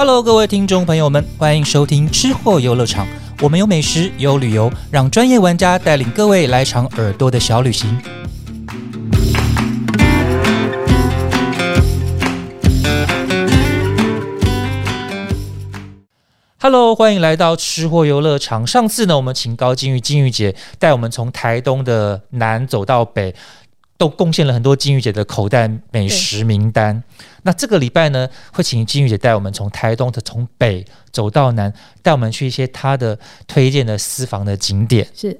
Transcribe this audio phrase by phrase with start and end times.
[0.00, 3.06] Hello，各位听众朋友们，欢迎收听吃货游乐场。
[3.42, 8.00] 我们有美食，有旅游，让专业玩家带领各位来场耳朵的小旅行。
[16.62, 18.66] Hello，欢迎来到吃货游乐场。
[18.66, 23.34] 上次呢，我们请高金玉金玉姐带我们从台东的南走到北，
[23.98, 27.02] 都贡献了很多金玉姐的口袋美食名单。
[27.42, 31.72] 那这个礼拜呢，会请金玉姐带我们从台东的从北走到南，
[32.02, 35.06] 带我们去一些她的推荐的私房的景点。
[35.14, 35.38] 是，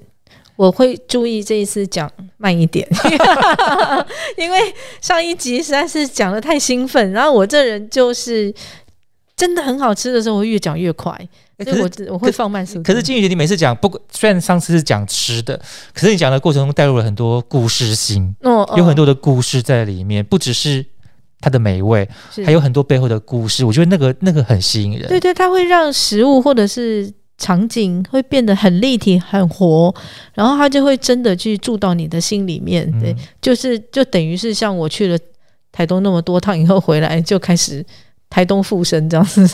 [0.55, 2.87] 我会注意这一次讲慢一点，
[4.37, 4.59] 因为
[4.99, 8.53] 上一集实在是讲的太兴奋，然后我这人就是
[9.35, 11.15] 真的很好吃的时候，我越讲越快，
[11.63, 12.83] 所以我我会放慢速度。
[12.83, 15.59] 可是金宇姐，你每次讲，不虽然上次是讲吃的，
[15.93, 20.85] 可是你讲的过程中带入了很多故事性，哦，有很多的故事在里面，不只是。
[21.41, 22.07] 它的美味，
[22.45, 25.09] 还有很多背后的故事，我觉得那个那个很吸引人。
[25.09, 29.93] 对对，它会让食物或者是场景会变得很立体、很活，
[30.35, 32.89] 然后它就会真的去住到你的心里面。
[32.99, 35.17] 对，就是就等于是像我去了
[35.71, 37.83] 台东那么多趟以后回来，就开始
[38.29, 39.49] 台东附身这样子。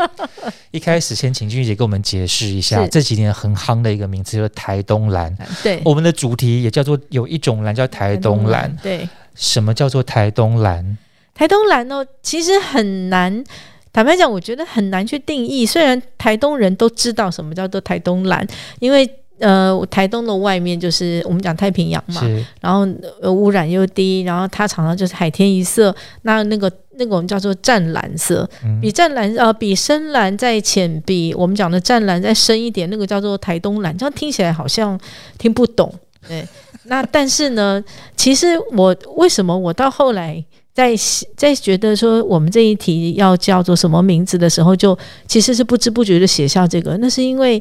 [0.70, 5.34] 一开始先请君姐给我们解释一下这几年很夯的一个名词，就是台东蓝。
[5.62, 8.74] 对，我们的主题也叫做有一种蓝叫台东蓝。
[8.82, 10.96] 对，什么叫做台东蓝？
[11.38, 13.44] 台东蓝哦，其实很难。
[13.92, 15.64] 坦白讲，我觉得很难去定义。
[15.64, 18.44] 虽然台东人都知道什么叫做台东蓝，
[18.80, 19.08] 因为
[19.38, 22.22] 呃，台东的外面就是我们讲太平洋嘛，
[22.60, 22.86] 然后
[23.22, 25.94] 呃污染又低，然后它常常就是海天一色。
[26.22, 28.48] 那那个那个我们叫做湛蓝色，
[28.82, 33.96] 比湛蓝呃比深蓝再浅，比我们讲的湛蓝再深一点，那个叫做台东蓝。
[33.96, 34.98] 这样听起来好像
[35.38, 35.92] 听不懂，
[36.26, 36.44] 对。
[36.84, 37.82] 那但是呢，
[38.16, 40.44] 其实我为什么我到后来？
[40.78, 40.94] 在
[41.36, 46.96] 在觉得说我们这一题要叫做什么名字的时候，就其实是不知不觉的写下这个。
[46.98, 47.60] 那是因为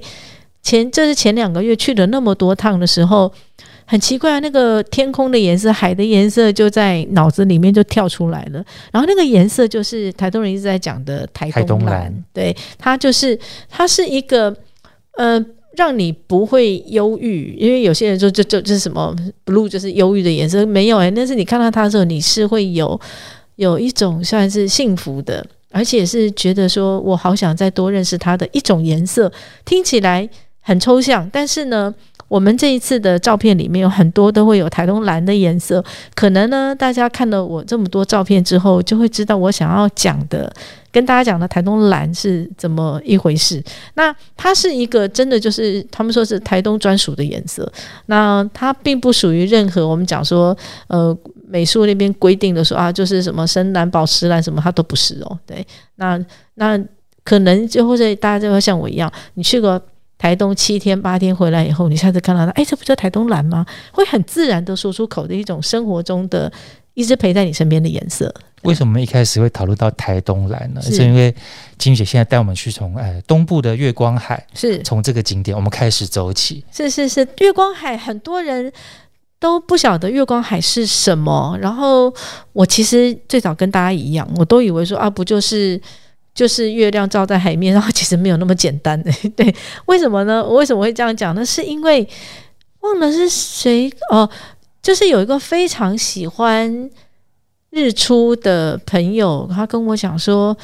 [0.61, 3.33] 前这是前两个月去了那么多趟的时候，
[3.85, 8.63] 很奇怪，那个天空的颜色、海的颜色就在脑子里面就跳出来了。
[8.91, 14.55] 然后那个颜色就是台东人一直在讲的台东蓝，对，它就是它是一个
[15.17, 15.43] 呃。
[15.77, 19.15] 让你不会忧郁，因为有些人说就就这是什么
[19.45, 22.99] blue 就是忧郁的颜色，没有哎，但是你看到它的时候，你是会有
[23.55, 29.31] 有一种算是幸福的，而且是觉得说我好想再多认识它的一种颜色，
[29.63, 30.27] 听起来
[30.59, 31.95] 很抽象，但是呢。
[32.27, 35.83] 我们这一次的照片里面有很多都会有台东蓝的颜色，
[36.13, 40.51] 可能呢，大家看了我这么多照片之后，就会知道我想要讲的，
[40.91, 43.63] 跟大家讲的台东蓝是怎么一回事。
[43.93, 47.71] 那它是一个真的就是他们说是台东专属的颜色，
[48.07, 50.55] 那它并不属于任何我们讲说
[50.87, 51.17] 呃
[51.47, 55.39] 美术那边规定的说啊，就是什么深蓝、宝石蓝什么，它都不是哦。
[55.45, 55.65] 对，
[55.95, 56.19] 那
[56.55, 56.77] 那
[57.23, 59.81] 可能就或者大家就会像我一样，你去过。
[60.17, 63.65] 台东七天八天回来以后，你下次看到它，哎，这不就台东蓝吗？
[63.91, 66.51] 会很自然的说出口的一种生活中的
[66.95, 68.33] 一直陪在你身边的颜色。
[68.63, 70.81] 为什么一开始会讨论到台东蓝呢？
[70.81, 71.33] 是因为
[71.77, 76.65] 金姐现在带我们去从哎东部的月光海，是从这个景点我们开始走起。
[76.71, 78.73] 是是是，月光海很多人
[79.39, 81.55] 都不晓得月光海是什么。
[81.61, 82.11] 然后
[82.53, 85.79] 我其实最早跟大家一样，我都以为说啊，不就是。
[86.37, 89.11] 就是月亮照在海面上，其实没有那么简单的。
[89.35, 89.53] 对，
[89.87, 90.45] 为什么呢？
[90.45, 91.43] 我为什么会这样讲呢？
[91.43, 92.07] 是因为
[92.81, 94.29] 忘了是谁哦，
[94.79, 96.87] 就是有一个非常喜欢
[97.71, 100.55] 日出的朋友，他跟我讲说，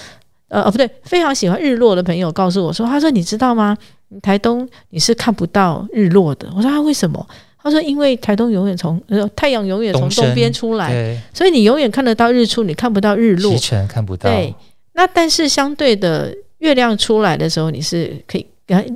[0.49, 3.75] 呃，哦，不对，非常喜欢日落的朋友告诉我说，他说你知道吗？
[4.21, 6.47] 台东你是看不到日落的。
[6.55, 7.27] 我说他为什么？
[7.63, 13.51] 他说因为台东永远从呃太阳永远从东边出来，所以你永远看得到日出，你看不到日落，
[13.89, 14.29] 看不到。
[14.29, 14.53] 对。
[14.93, 18.45] 那但是相对的，月亮出来的时候，你是可以，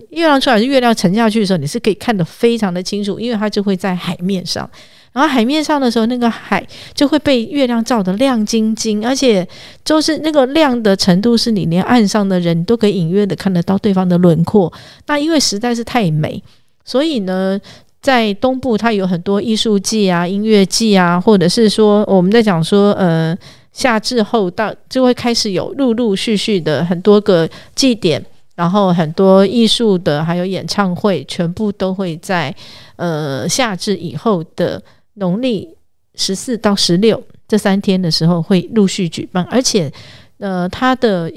[0.10, 4.70] 月亮出来是月亮沉下去的时候，你是可以看得非常的清楚，因为它就会在海面上，
[5.12, 9.46] 然后海面上的时候，那个海就会被月亮照得亮晶晶，而且
[9.84, 14.72] 就是那个亮的程度，是你连岸上的人都可以隐约的看得到对方的轮廓。
[15.08, 16.42] 那因为实在是太美，
[16.86, 17.60] 所以呢，
[18.02, 23.38] 在东部它有很多艺术季啊、音乐季啊，或者是说我们在讲说，呃。
[23.78, 28.20] 夏至后到就会开始有陆陆续续的很多个祭典，
[28.56, 32.54] 然后很多艺术的还有演唱会，全部都会在
[32.96, 34.82] 呃夏至以后的
[35.14, 35.78] 农历
[36.16, 39.94] 十四到十六这三天的时候会陆续举办，而且
[40.40, 41.32] 呃它的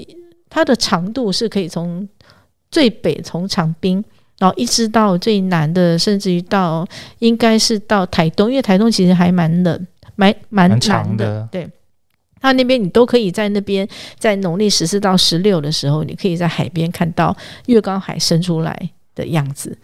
[0.49, 2.09] 它的长度是可以从
[2.71, 4.03] 最北从长滨，
[4.39, 6.87] 然后一直到最南的，甚至于到
[7.19, 11.69] 应该是到台东，因为台东其实还蛮冷，蛮蛮长的，对。
[12.41, 17.35] 它那边你都可以在那边，在农历十四到十六的时候，你可以在海边看到
[17.67, 19.77] 月光海伸出来的样子。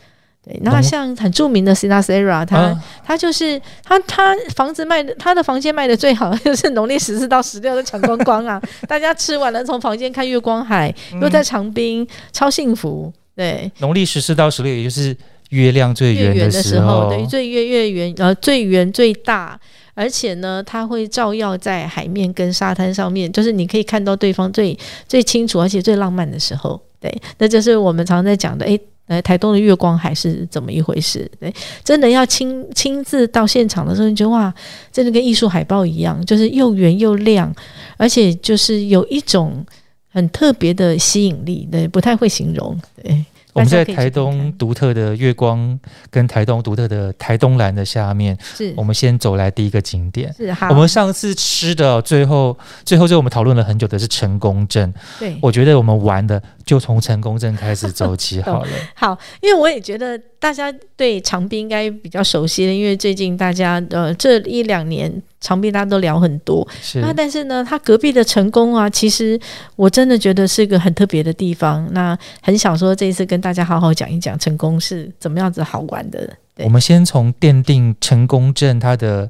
[0.44, 8.62] 对，那像很著名的 Sinasera，他他就是他他房子卖的，他的房间卖的最好， 就是农历十四到十六都抢光光啊！
[8.88, 13.12] 大家吃完了从房间看月光海，又在长滨，超幸福。
[13.36, 15.16] 对，农历十四到十六，也就是
[15.50, 19.60] 月亮最圆的时候，等于最月月圆，呃，最圆最大。
[19.98, 24.78] 而且呢，它会照耀在海面跟沙滩上面，就是你可以看到对方最
[25.08, 26.80] 最清楚，而且最浪漫的时候。
[27.00, 31.28] 对，那就是我们常在讲的，诶，来台东的月光海是怎么一回事？
[31.40, 31.52] 对，
[31.84, 34.54] 真的要亲亲自到现场的时候，你觉得哇，
[34.92, 37.52] 真的跟艺术海报一样，就是又圆又亮，
[37.98, 39.66] 而且就是有一种
[40.10, 41.68] 很特别的吸引力。
[41.72, 42.80] 对，不太会形容。
[43.02, 43.26] 对。
[43.58, 50.34] 我们在台东独特的月光跟台东独特的台东蓝的下面，是我们先走来第一个景点。
[50.34, 54.94] 是我们上次吃的最后，最后就我们讨论了很久的是成功镇。
[55.20, 58.70] 对，我觉得我们玩的就从成功镇开始走起 好了。
[58.94, 60.22] 好，因为我也觉得。
[60.40, 65.12] 大家对长滨应该比较熟悉了，因为最近大家呃这一两年
[65.42, 66.66] 长滨大家都聊很多。
[66.80, 69.38] 是那但是呢，他隔壁的成功啊，其实
[69.76, 71.92] 我真的觉得是个很特别的地方。
[71.92, 76.32] 那很想说这一次跟大家好好讲一讲成功是怎么样子好玩的。
[76.58, 79.28] 我们先从奠定成功镇它的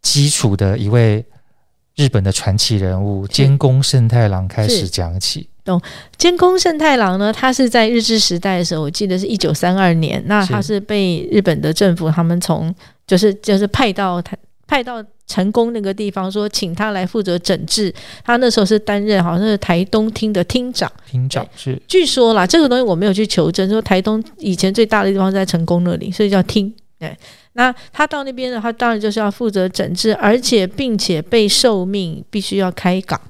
[0.00, 1.24] 基础的一位
[1.98, 5.48] 日本的传奇人物监工胜太郎开始讲起。
[5.64, 5.82] 懂
[6.16, 7.32] 监工胜太郎呢？
[7.32, 10.22] 他是在日治时代的时候，我记得是一九三二年。
[10.26, 12.72] 那他是被日本的政府他们从
[13.04, 14.36] 就是就是派到他
[14.68, 17.92] 派到成功那个地方，说请他来负责整治。
[18.24, 20.90] 他那时候是担任好像是台东厅的厅长。
[21.04, 23.68] 厅长是据说啦，这个东西我没有去求证。
[23.68, 26.72] 说台东以前最大的地方在成功那里，所以叫厅。
[26.98, 27.16] 对，
[27.58, 33.20] 那他到那边的话，当然就是要负责整治，而且并且被受命必须要开港。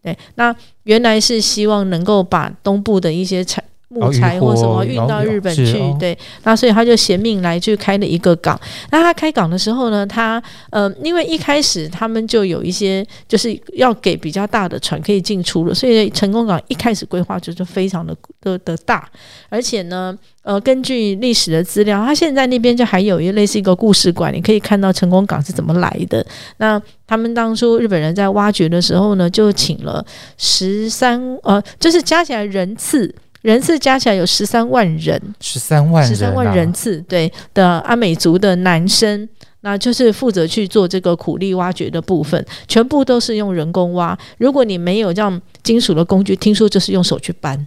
[0.00, 0.54] 对，那
[0.84, 8.58] 原来是希望能够把东部的一些产木材或什么运到日本去，对，那所以他就衔命来去开了一个港。
[8.90, 19.08] 那他开港的时候呢，他呃，因为一开始他们就有一些就是要给比较大的船可以进出了，所以成功港一开始规划就是非常的的的大，
[19.48, 20.16] 而且呢。
[20.44, 26.22] 呃，根据历史的资料，他现在那边就还有一类似一个故事馆，你可以看到成功港是怎么来的。
[26.58, 30.04] 那他们当初日本人在挖掘的时候呢，就请了
[30.36, 33.10] 十三呃，就是加起来人次，
[33.44, 39.28] 人次加起来有十三万人，十三万十三万人次对的阿美族的男生，
[39.60, 44.18] 那就是负责去做这个苦力挖掘的部分，全部都是用人工挖。
[44.38, 47.66] 如果你没有这样金属的工具，听说就是用手去搬，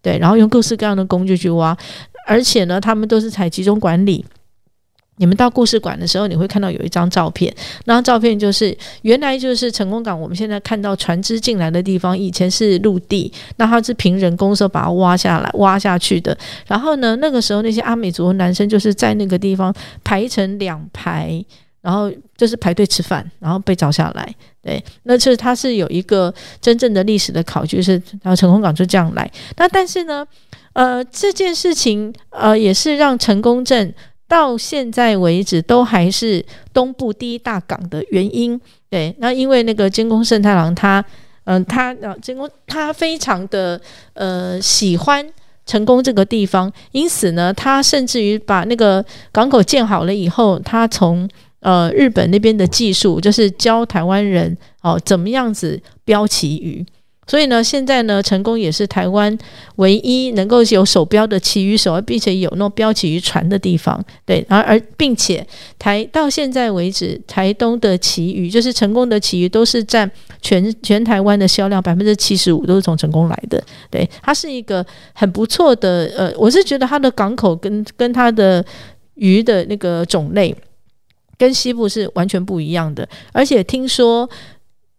[0.00, 1.76] 对，然后用各式各样的工具去挖。
[2.28, 4.24] 而且呢，他们都是采集中管理。
[5.18, 7.54] 你们到故事馆的时候，你会看到有一张照片，
[7.86, 10.18] 那张照片就是原来就是成功港。
[10.18, 16.36] 我们现在看到船只进来的地方，以前是陆地，那它是凭人工手把它挖下来、挖下去的。
[16.66, 19.74] 然后呢，那个时候那些阿美族的男生就是在那个地方
[20.04, 21.42] 排成两排，
[21.80, 24.34] 然后就是排队吃饭，然后被找下来。
[24.62, 27.92] 对，那是它是有一个真正的历史的考据，是
[28.22, 29.30] 然后成功港就这样来。
[29.56, 30.26] 那但是呢？
[30.72, 33.94] 呃，这件事情呃，也是让成功镇
[34.28, 38.60] 到现在为止都还是东部第一大港的原因。
[38.88, 41.04] 对，那因为那个监工胜太郎他，
[41.44, 43.80] 嗯，他呃监工他非常的
[44.14, 45.26] 呃喜欢
[45.64, 51.28] 成功这个地方，因此呢，他甚至于把那个港口建好了以后，他从
[51.60, 56.84] 呃日本那边的技术，就是教台湾人哦怎么样子标旗鱼。
[57.26, 59.36] 所以呢，现在呢，成功也是台湾
[59.76, 64.00] 唯一能够有手标的旗鱼手，并且有那标旗渔船的地方。
[64.24, 65.44] 对，而而并且
[65.76, 70.08] 台到现在为止，台东的旗鱼就是成功的旗鱼，都是占
[70.40, 73.60] 全全台湾的销量百分之七十五，都是从成功来的。
[73.90, 76.08] 对，它是一个很不错的。
[76.16, 78.64] 呃，我是觉得它的港口跟跟它的
[79.14, 80.54] 鱼的那个种类
[81.36, 84.30] 跟西部是完全不一样的，而且听说。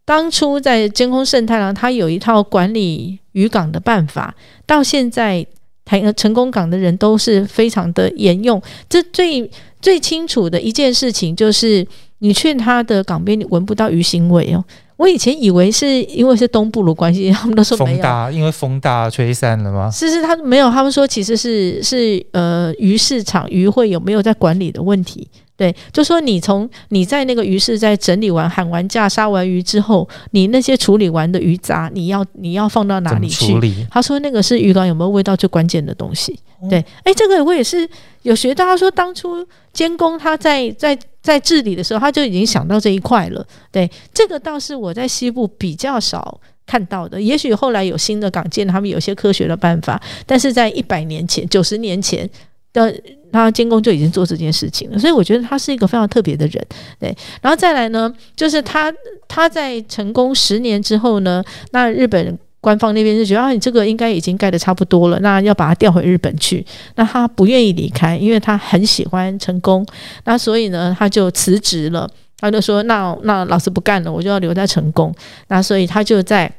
[0.07, 4.33] 当初在监控盛太郎，他有一套管理渔港的办法，
[4.65, 5.45] 到现在
[5.83, 8.61] 台成功港的人都是非常的沿用。
[8.87, 11.85] 这最最清楚的一件事情就是，
[12.19, 14.63] 你去他的港边，你闻不到鱼腥味哦。
[14.95, 19.91] 我以前以为是因为是东部的关系，他们都说风大，因为风大吹散了吗？
[19.91, 25.27] 是是，他没有，他们说其实是是呃鱼市场鱼会有没有在管理的问题。
[25.57, 33.59] 对，就说你从你在那个鱼市在整理完、喊完价、杀完鱼之后，你那些处理完的鱼杂，你要你要放到哪里去？
[33.89, 36.39] 他说那个是鱼缸有没有味道最关键的东西。
[36.69, 37.89] 对，哎，这个我也是
[38.21, 38.65] 有学到。
[38.65, 43.43] 他说当初监工他在在在治理的时候，他就已经想到这一块了。
[43.71, 47.19] 对，这个倒是我在西部比较少看到的。
[47.19, 52.29] 也许后来有新的港建，他们有些科学的办法，但是在一百年前、九十年前
[52.73, 52.95] 的
[53.31, 54.99] 他监工就已经做这件事情了。
[54.99, 56.65] 所以我觉得他是一个非常特别的人。
[56.99, 58.93] 对，然后再来呢，就是他
[59.27, 62.37] 他在成功十年之后呢，那日本。
[62.59, 66.65] 官方那边就觉得啊，你这个应该已经盖的差不多了，那要把它调回日本去。
[66.95, 69.85] 那他不愿意离开，因为他很喜欢成功。
[70.25, 72.09] 那所以呢，他就辞职了。
[72.39, 75.13] 他就说：“那那老师不干了，我就要留在成功。”
[75.47, 76.51] 那所以他就在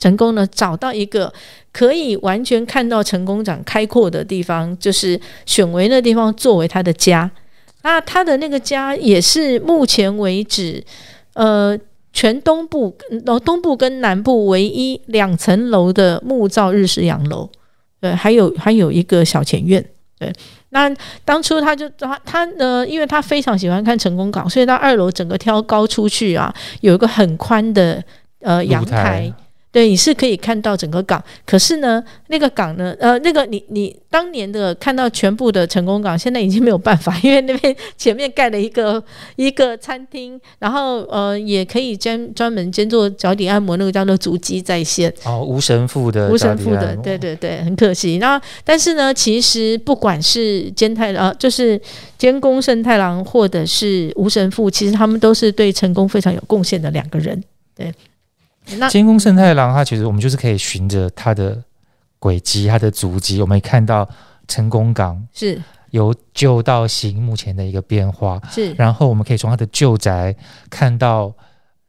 [0.00, 1.32] 成功呢找到一个
[1.72, 7.30] 可以完全看到成功长开阔的地方，就是选为那地方作为他的家。
[7.82, 10.82] 那他的那个家也是目前为止，
[11.34, 11.78] 呃。
[12.12, 12.92] 全东部，
[13.24, 17.48] 然后东部跟南部唯一两层楼的木造日式洋楼，
[18.00, 19.82] 对，还有还有一个小前院，
[20.18, 20.32] 对。
[20.70, 20.92] 那
[21.24, 28.02] 当初他就他他呢，因为他非常喜欢看成功港，所以他二楼整个挑高出去啊，有一个很宽的
[28.40, 29.32] 呃阳台。
[29.72, 39.00] 对，你是可以看到整个港，可是呢，那个港呢，呃，那个你你当年的看到全部的成功港，现在已经没有办法，因为那边前面盖了一个
[39.36, 45.12] 一个餐厅，然后呃，也可以兼专门兼做脚底按摩，那个叫做足迹在线。
[45.24, 48.18] 哦，无神父的，无神父的，对对对，很可惜。
[48.18, 51.80] 那但是呢，其实不管是兼太呃，就是
[52.18, 57.40] 兼工圣太郎，或者是无神父，其实他们都是对成功非常有贡献的两个人，
[57.76, 57.94] 对。
[58.90, 61.62] 监工圣太郎，他其实我们就是可以循着他的
[62.18, 64.08] 轨迹、他的足迹，我们看到
[64.48, 65.60] 成功港是
[65.90, 70.34] 由旧到新目前的一个变化，是，然后我们可以从他的旧宅
[70.68, 71.32] 看到。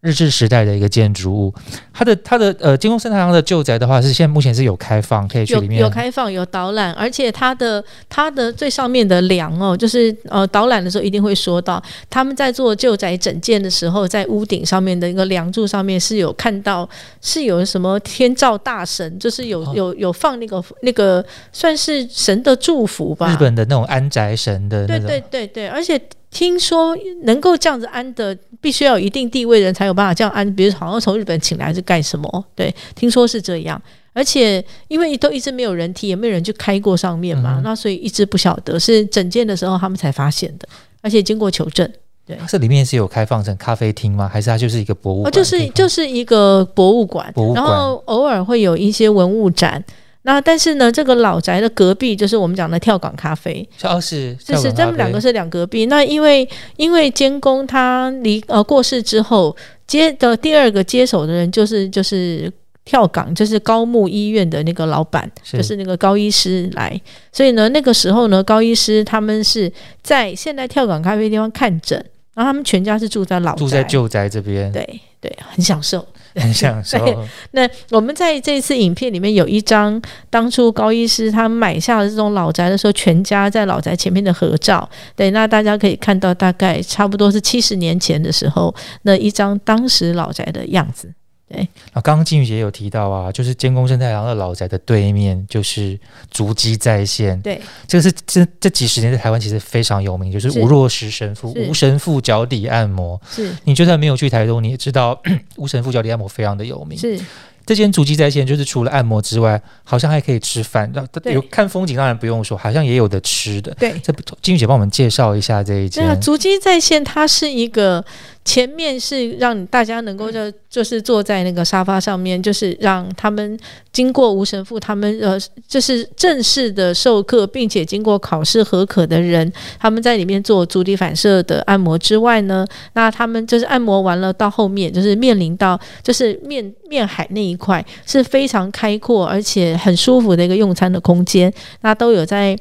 [0.02, 1.54] 日治时代的一个建筑物，
[1.94, 5.80] 它的它的呃，金宫圣太郎的旧宅的话，是现在目前是有开放，可以去里面。
[5.80, 16.90] 有开放有导览，而且它的它的最上面的梁哦，就是呃导览的时候一定会说到，他们在做旧宅整建的时候，在屋顶上面的一个梁柱上面是有看到
[17.22, 26.02] 是有什么天照大神，就是有有有放那个那个算是神的祝福吧，日本的那种安宅神的，对对对对，而且。
[26.32, 30.56] 听说能够这样子安的，必须要有一定地位人才有办法这样安。
[30.56, 32.46] 比如好像从日本请来是干什么？
[32.56, 33.80] 对，听说是这样。
[34.14, 40.68] 而且因为都一直没有人提，也没有人去开过上面嘛，那所以一直不晓得是整件的时候他们才发现的。
[41.02, 41.90] 而且经过求证，
[42.26, 44.30] 对，这里面是有开放成咖啡厅吗？
[44.32, 45.24] 还是它就是一个博物？
[45.24, 45.32] 馆？
[45.32, 49.84] 就是就是一个博物馆，然后偶尔会有一些文物展。
[50.24, 55.88] 那但是呢，这个老宅的隔壁就是我们讲的跳港咖啡，哦是，就是他们两个是两隔壁。
[55.88, 56.48] 那因为
[56.78, 59.56] 因为监工他离呃过世之后
[59.88, 62.52] 接的第二个接手的人就是就是
[62.86, 67.02] 跳港，就是高木医院的那个老板，就是那个高医师来。
[67.32, 69.72] 所以呢，那个时候呢，高医师他们是
[70.04, 71.98] 在现在跳港咖啡地方看诊，
[72.36, 76.06] 然后他们全家是住在老住在旧宅这边，对对，很享受。
[76.36, 76.98] 很享受。
[77.52, 84.90] 那我们在这次影片里面有一张当初高医师他买下了这种老宅的时候，全家在老宅前面的合照。
[85.16, 88.74] 对，那大家可以看到，大概差不多是七十年前的时候，
[89.04, 91.14] 那一张当时老宅的样子。
[91.52, 97.40] 对，那刚刚金宇姐有提到啊，就是监工生太郎的老宅的对面就是足迹在线。
[97.42, 103.20] 对，这个是这这几十年在台湾其实非常有名，就是吴若石神父吴神父脚底按摩。
[103.30, 105.22] 是，你就算没有去台东，你也知道
[105.58, 106.98] 吴神父脚底按摩非常的有名。
[106.98, 107.20] 是。
[107.64, 110.92] 这间足迹在线，就是除了按摩之外，好像还可以吃饭。
[110.94, 113.72] 那有看风景，当然不用说，好像也有的吃的。
[113.76, 116.20] 对，这金玉姐帮我们介绍一下这一间。
[116.20, 118.04] 足迹在线，它是一个
[118.44, 123.60] 前面是让大家能够就就是坐在那个沙发上面，就是让他们
[123.92, 137.42] 经过吴神父他们呃，就是正式的授课，并且经过考试合格的人，他们在里面做足底反射的按摩之外呢，那他们就是按摩完了到后面，就是面临到就是面面海那。
[137.42, 142.58] 一块是非常开阔而且很舒服的一个用餐的空间，那都有在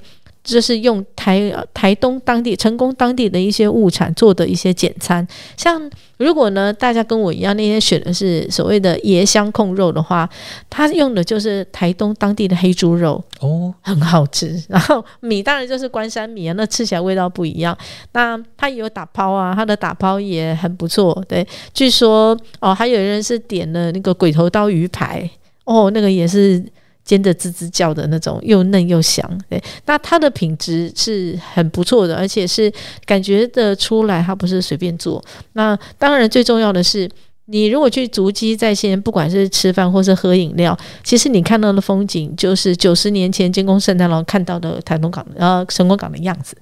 [0.53, 5.27] 就是用台台东当地成功当地的一些物产做的一些简餐，
[5.57, 10.29] 像如果呢大家跟我一样那天选的是所谓的椰香控肉的话，
[10.69, 14.63] 它用的就是台东当地的黑猪肉哦，很好吃。
[14.69, 17.77] 然后米当然就是关山米啊，那吃起来味道不一样。
[18.13, 21.25] 那它有打抛啊，它的打抛也很不错。
[21.29, 25.29] 对，据说哦，还有人是点了那个鬼头刀鱼排
[25.65, 26.63] 哦，那个也是。
[27.05, 29.29] 煎的滋滋叫的那种，又嫩又香。
[29.49, 32.73] 对，那它的品质是很不错的，而且是
[33.05, 35.23] 感觉得出来，它不是随便做。
[35.55, 37.09] 那当然，最重要的是，
[37.47, 46.57] 你如果去足迹在线，不管是吃饭或是喝饮料，其实你看到的风景就是九十年前监工圣诞老人看到的台东港呃成功港的样子。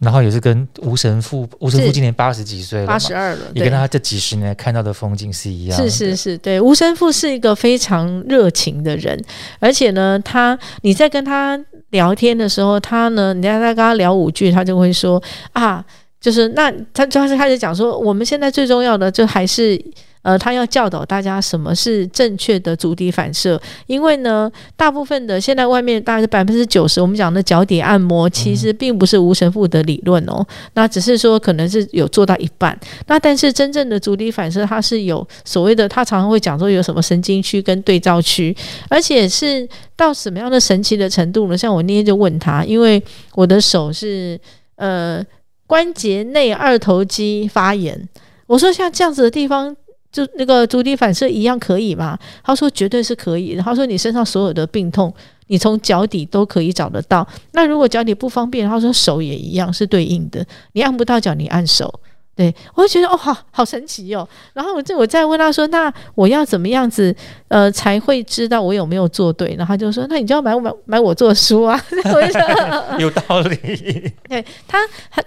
[0.00, 5.88] 然后也是跟吴神父，吴神父今年八十几岁了，八十二了，对也跟他这几十年看到的风景是一样的。
[5.88, 9.18] 是是是，对，吴神父是一个非常热情的人，
[9.58, 11.58] 而且呢，他你在跟他
[11.90, 15.84] 聊天的时候，他呢，你在在跟他聊五句，他就会说啊，
[16.20, 19.80] 就是那他就开始讲说，我们现在最重要的就还是。
[20.28, 38.54] 呃，他要教导大家什么是正确的足底反射，因为呢，大部分的现在外面大概是百分之九十，我们讲的脚底按摩其实并不是无神父的理论哦，那只是说可能是有做到一半，那但是真正的足底反射，它是有所谓的，他常常会讲说有什么神经区跟对照区，
[38.90, 39.66] 而且是
[39.96, 41.56] 到什么样的神奇的程度呢？
[41.56, 43.02] 像我那天就问他，因为
[43.34, 44.38] 我的手是
[44.76, 45.24] 呃
[45.66, 48.06] 关节内二头肌发炎，
[48.46, 49.74] 我说像这样子的地方。
[50.10, 52.18] 就那个足底反射一样可以吗？
[52.42, 53.56] 他说绝对是可以。
[53.56, 55.12] 他说你身上所有的病痛，
[55.48, 57.26] 你从脚底都可以找得到。
[57.52, 60.44] 那如果脚底不方便，他说手也一样是对应的。
[60.72, 62.00] 你按不到脚，你按手。
[62.38, 64.26] 对我就觉得哦，好好神奇哦。
[64.52, 67.12] 然后我就我再问他说，那我要怎么样子
[67.48, 69.56] 呃才会知道我有没有做对？
[69.58, 71.76] 然后他就说，那你就要买买买我做书啊。
[72.14, 72.40] 我就说
[73.00, 74.12] 有道理。
[74.28, 74.78] 对他，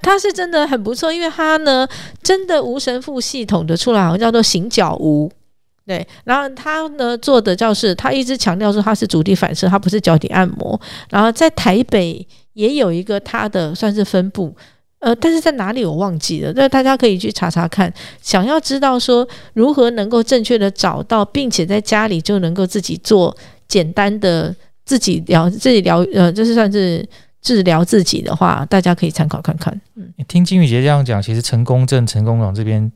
[0.01, 1.86] 他是真的很不错，因为他呢，
[2.24, 5.30] 真的无神父系统的出来，好像叫做行脚无。
[5.86, 10.80] 对，然后他呢做的教是，他一直强调说他是足底反射，他不是脚底按摩。
[11.10, 14.56] 然后在台北也有一个他的算是分部，
[15.01, 17.93] 呃，但是在哪里我忘记了，那大家可以去查查看。
[18.22, 23.36] 想要知道说如何能够正确的找到，并且在家里就能够自己做
[23.67, 24.55] 简单的
[24.86, 27.05] 自己疗自己疗，呃，就是算是。
[27.43, 29.81] 治疗自己的话，大家可以参考看看。
[29.96, 32.91] 嗯，听金宇杰这样讲，其实成功镇、成功港这边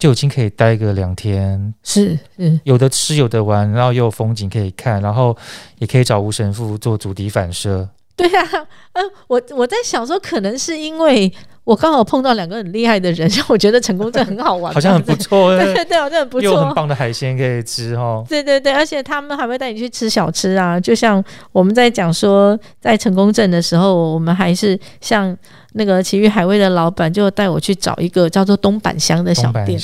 [0.00, 5.36] 就已经可以待个两天，是是，有的吃有的玩，然后又有风景可以看，然后
[5.78, 7.88] 也可以找吴神父做足底反射。
[8.16, 8.48] 对啊，
[8.92, 11.32] 嗯，我我在想说，可能是因为
[11.64, 15.56] 我刚好碰到两个很厉害的人， 让我觉得成功镇很好玩，好像很不错。
[15.56, 18.24] 对对对，好像很不错，有很棒的海鲜可以吃哦。
[18.28, 25.36] 对对对，而且他们还会带你去吃小吃啊，就像我们在讲说，在成功镇的时候，我们还是像。
[25.76, 29.78] 那个奇遇海味的老板就带我去找一个叫做东板乡的小店。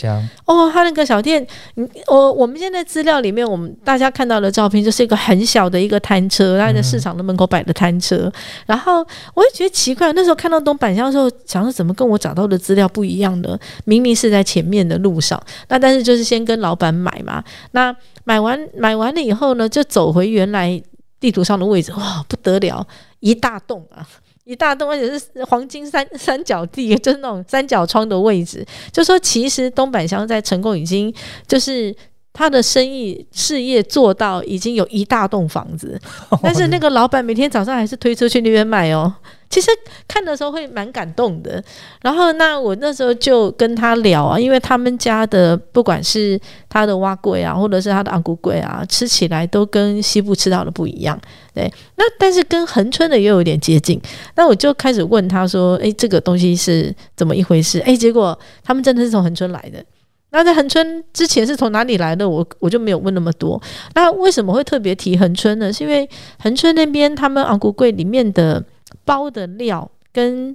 [0.47, 1.45] 哦，他那个小店，
[1.77, 8.33] 嗯，我我们现在资料里面，我们大家看到的照片就是一个很小的一个摊车，他在市场的门口摆的摊车。
[8.67, 13.59] 然后我也觉得奇怪，那时候看到东板乡的时候，想说怎么跟我找到的资料不一样呢？
[13.85, 17.43] 明明是在前面的路上，那但是就是先跟老板买嘛。
[17.73, 20.81] 那买完买完了以后呢，就走回原来
[21.19, 22.87] 地图上的位置，哇，不得了，
[23.19, 24.07] 一大栋啊！
[24.45, 28.67] 一大栋，而且是黄金三三角地，就是那种三角窗的位置。
[28.91, 31.15] 就说其实东板乡在成功已经
[31.47, 31.95] 就是
[32.33, 36.01] 他的生意事业做到已经有一大栋房子，
[36.43, 39.13] 但是那个老板每天早上还是推车去那边卖哦。
[39.49, 39.69] 其实
[40.07, 41.61] 看的时候会蛮感动的，
[42.03, 51.21] 然后那我那时候就跟他聊啊，因为他们家的不管是他的蛙柜啊，或者是他的昂古柜啊，吃起来都跟西部吃到的不一样，
[51.53, 51.69] 对。
[51.97, 54.01] 那但是跟恒春的又有点接近，
[54.37, 59.85] 那我就开始问他说：“诶，这个东西是怎么一回事？”诶，结果他们真的是从恒春来的。
[60.31, 62.29] 那在恒春之前是从哪里来的？
[62.29, 63.61] 我我就没有问那么多。
[63.95, 65.73] 那为什么会特别提恒春呢？
[65.73, 68.65] 是因为恒春那边他们昂古桂里面的。
[69.05, 70.55] 包的料跟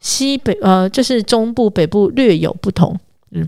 [0.00, 2.98] 西北呃，就是中部北部略有不同，
[3.30, 3.46] 嗯，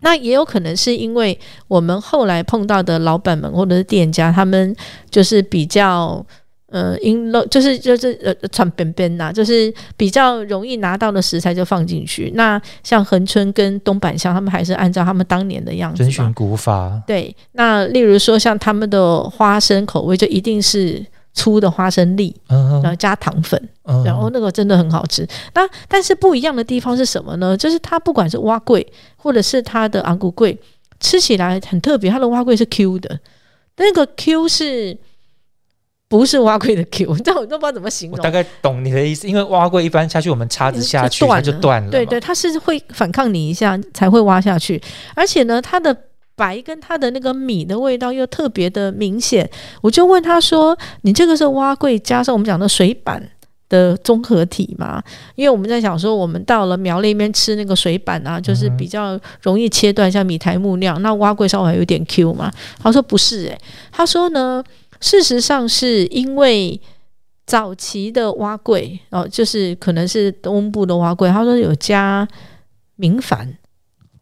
[0.00, 1.38] 那也有可能是因为
[1.68, 4.74] 我们后来碰到的老板们或者是店家，他们
[5.10, 6.24] 就是比较
[6.72, 12.32] 呃，因就是就是呃，传边边呐，就是比较容易拿到的食材就放进去。
[12.34, 17.00] 那像恒春跟东板乡，他们还是按照他们当年的样子，遵循古法。
[17.06, 21.04] 对，那例如说像他们的花生口味，就一定是。
[21.34, 23.58] 粗的花生粒，然后加糖粉，
[24.04, 25.26] 然后那个真的很好吃。
[25.54, 27.56] 那但是不一样的地方是什么呢？
[27.56, 30.54] 就是它不管是蛙桂或者是它的昂古桂，
[31.00, 32.10] 吃起来很特别。
[32.10, 33.18] 它的蛙桂是 Q 的，
[33.78, 34.94] 那个 Q 是
[36.18, 37.16] 不是蛙桂的 Q？
[37.24, 38.20] 但我都不知道怎么形容。
[38.20, 41.90] 大概懂你的意思，因为蛙桂一般下去，我们叉子下去它就断了。
[41.90, 44.80] 对对，它是会反抗你一下才会挖下去，
[45.14, 45.96] 而且呢，它的。
[46.34, 49.48] 白跟它的那个米的味道又特别的明显，
[49.82, 53.22] 我就问他说：“你这个是蛙桂加上我们讲的水板
[53.68, 55.00] 的综合体吗？”
[55.36, 61.00] 因为我们在想说，我们到了苗栗那边吃那个水板啊，就是比较容易切断，像米苔木那样。
[61.02, 62.50] 那蛙桂稍微有点 Q 嘛？
[62.82, 63.58] 他说不是，诶，
[63.92, 64.64] 他说呢，
[65.02, 66.80] 事实上是因为
[67.44, 72.26] 早期的蛙柜哦，就是可能是东部的蛙柜，他说有加
[72.96, 73.46] 明矾，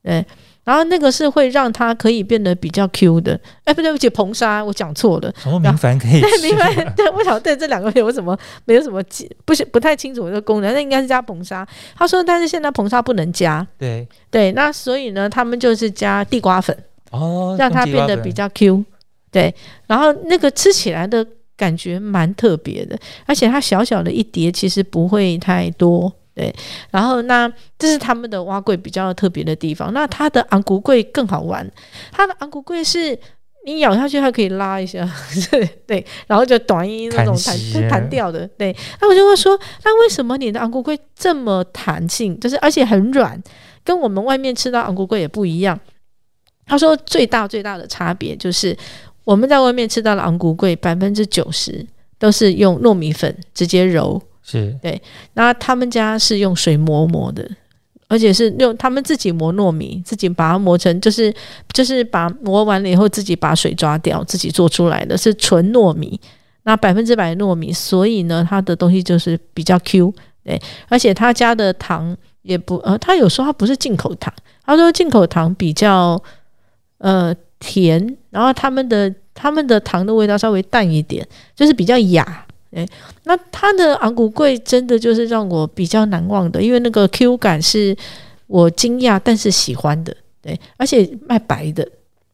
[0.02, 0.26] 对。
[0.62, 3.40] 然后那个是会让它可以变得比较 Q 的。
[3.64, 5.32] 哎，不对不起，硼砂我讲错了。
[5.38, 6.94] 什么明矾可以 对，明矾。
[6.94, 11.66] 对，我想对这两个有什么没有什么记不是不太清楚这个功能，那应该是加硼砂。
[11.96, 16.76] 他说，但是现在硼砂不能加，对，对，那所以呢，他们就是加地瓜粉，
[17.10, 18.84] 哦，让它变得比较 Q。
[19.30, 19.54] 对，
[19.86, 26.12] 然后那个吃起来的感觉蛮特别的，而且它小小的一碟，其实不会太多。
[26.32, 26.54] 对，
[26.90, 29.92] 然后那这是他们的蛙桂比较特别的地方。
[29.92, 31.68] 那它的昂古桂更好玩，
[32.12, 33.18] 它的昂古桂是
[33.66, 35.06] 你咬下去，它可以拉一下，
[35.50, 38.48] 对对，然后就短音那种弹弹弹掉的。
[38.56, 43.38] 对，那我就会说，那为什么你的昂古桂这么弹性，就是而且很软，
[43.84, 45.78] 跟我们外面吃到昂古桂也不一样？
[46.64, 48.74] 他说最大最大的差别就是
[49.24, 51.86] 我们在外面吃到的昂古桂百分之九十
[52.18, 54.76] 都是用糯米粉直接揉，是。
[54.82, 55.00] 对。
[55.34, 57.48] 那他们家是用水磨磨的，
[58.08, 61.32] 而且是用他们自己磨糯米，自己把它磨成，就是
[61.72, 66.20] 就是把磨完了以后自己把水抓掉，自己做出来的是纯糯米，
[66.64, 74.32] 那百分之百糯米，所以呢，它的东西就是比较 Q，对，而且他家的糖也不呃，他有说他不是进口糖，
[74.64, 76.20] 他说进口糖比较
[76.98, 82.46] 呃甜，然后他们的他们的糖的味道稍微淡一点，就是比较雅。
[82.72, 82.86] 哎，
[83.24, 87.96] 那它的昂古贵真的就是让我比较难忘的，因为那个 Q 感是
[88.46, 91.84] 我惊讶但是喜欢的，对，而且卖白的，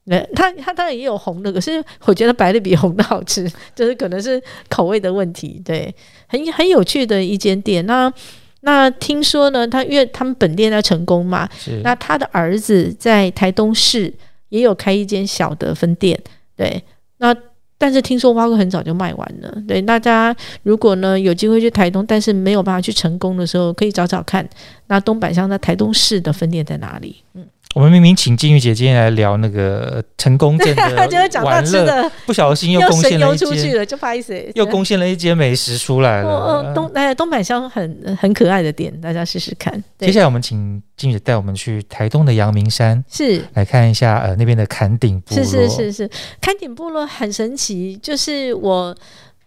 [0.04, 5.94] 那，它它当然也有红的，可是我觉得白的比红的好吃，就是可能是口味的问题，对，
[6.26, 7.86] 很很有趣的一间店。
[7.86, 8.12] 那
[8.60, 11.48] 那听说呢，他因为他们本店在成功嘛，
[11.82, 14.12] 那他的儿子在台东市
[14.48, 16.18] 也有开一间小的分店，
[16.56, 16.82] 对，
[17.18, 17.34] 那
[17.78, 24.48] 但是听说蛙哥很早就卖完了，对，大家如果呢有机会去台东，但是没有办法去成功的时候，可以找找看，
[24.86, 27.16] 那东板乡在台东市的分店在哪里？
[27.34, 27.46] 嗯，
[27.76, 39.84] 我们明明请金玉姐今天来聊那个成功镇的就是讲到玩乐，吃的，不小心又又贡献了一间，就不好意思，又贡献了一间美食出来哦哦，东哎东板乡很很可爱的店，大家试试看。
[39.98, 43.42] 接下来我们请金玉姐带我们去台东的阳明山是。
[43.52, 45.44] 来看一下，呃，那边的坎顶部落。
[45.44, 46.10] 是是是是，
[46.40, 48.96] 坎顶部落很神奇，就是我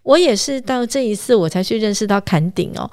[0.03, 2.87] 我也是到这一次我才去认识到坎顶哦，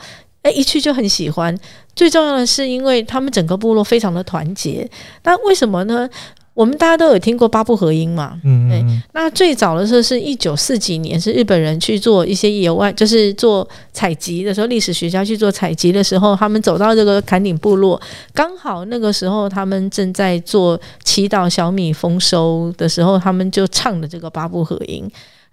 [0.47, 1.57] 哎，一去就很喜欢。
[1.97, 4.89] 最重要的是，因为他们整个部落非常的团结。
[5.25, 6.09] 那为什么呢？
[6.55, 18.01] 我们大家都有听过八部合音嘛，对嗯嗯，那最早的时候是一九四几年，是日本人去做一些野外，就是做采集的时候，历史学家去做采集的时候，他们走到这个坎顶部落，
[18.33, 25.07] 刚好那个时候他们正在做祈祷小米丰收的时候，他们就唱的这个八部合音。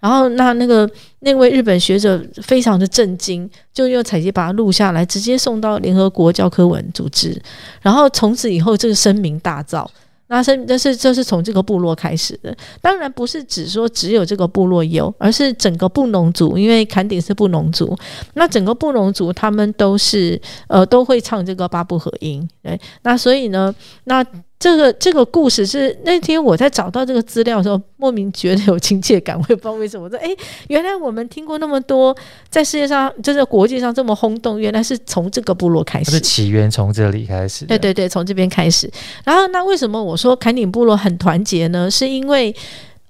[0.04, 0.86] 然后那那个
[1.20, 7.40] 那位日本学者非常的震惊，就用采集把它录下来，直接送到联合国教科文组织。
[7.80, 9.86] 然后从此以后，这个声名大噪。
[10.26, 17.96] 那声这是这是从这个部落开始的，当然不是只说只有这个部落有，而是整个布农族，因为坎顶是布农族，
[18.34, 24.22] 那整个布农族他们都是呃都会唱这个八部合音，对，那所以呢，那
[24.58, 30.04] 这个这个故事是那天我在找到这个资料的时候，莫名觉得有亲切感，我也不知道为什么。
[30.04, 30.34] 我说，诶，
[30.68, 32.16] 原来我们听过那么多，
[32.48, 36.20] 在世界上就是国际上这么轰动，原来是从这个部落开始它的。
[36.20, 37.66] 起源从这里开始。
[37.66, 38.90] 对对对，从这边开始。
[39.24, 41.90] 然后，那为什么我说坎顶部落很团结呢？
[41.90, 42.54] 是因为，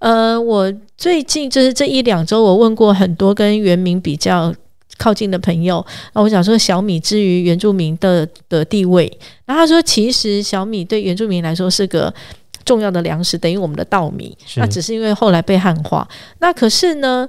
[0.01, 4.53] 呃，我最近就是这一两周，我问过很多跟原民比较
[4.99, 9.11] 靠近的朋友，那我想说小米之于原住民的的地位，
[9.47, 12.13] 然后他说，其实小米对原住民来说是个。
[12.67, 16.09] 重要的粮食等于我们的稻米，那只是因为后来被汉化。
[16.39, 17.29] 那可是呢，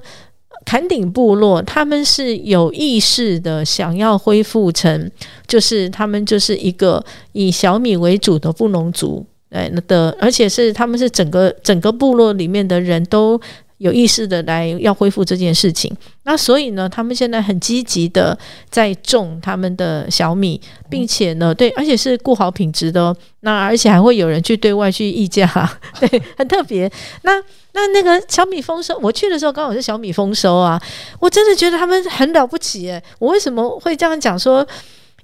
[0.64, 5.12] 坎顶部落他们是有意识的想要恢复成，
[5.46, 13.38] 就是他们就是一个以小米为主的布农族，哎，那的，而且是他们是整个整个部落里面的人都
[13.78, 15.92] 有意识的来要恢复这件事情。
[16.24, 18.38] 那所以呢，他们现在很积极的
[18.70, 20.60] 在种他们的小米，
[20.90, 23.16] 并且呢，对，而且是顾好品质的哦。
[23.42, 25.48] 那而且还会有人去对外去议价，
[26.00, 26.92] 对，很特别。
[27.24, 27.34] 那
[27.74, 30.82] 那那个小米丰收，我去的时候刚好是小米丰收啊，
[31.20, 33.02] 我真的觉得他们很了不起诶。
[33.20, 34.66] 我为什么会这样讲说？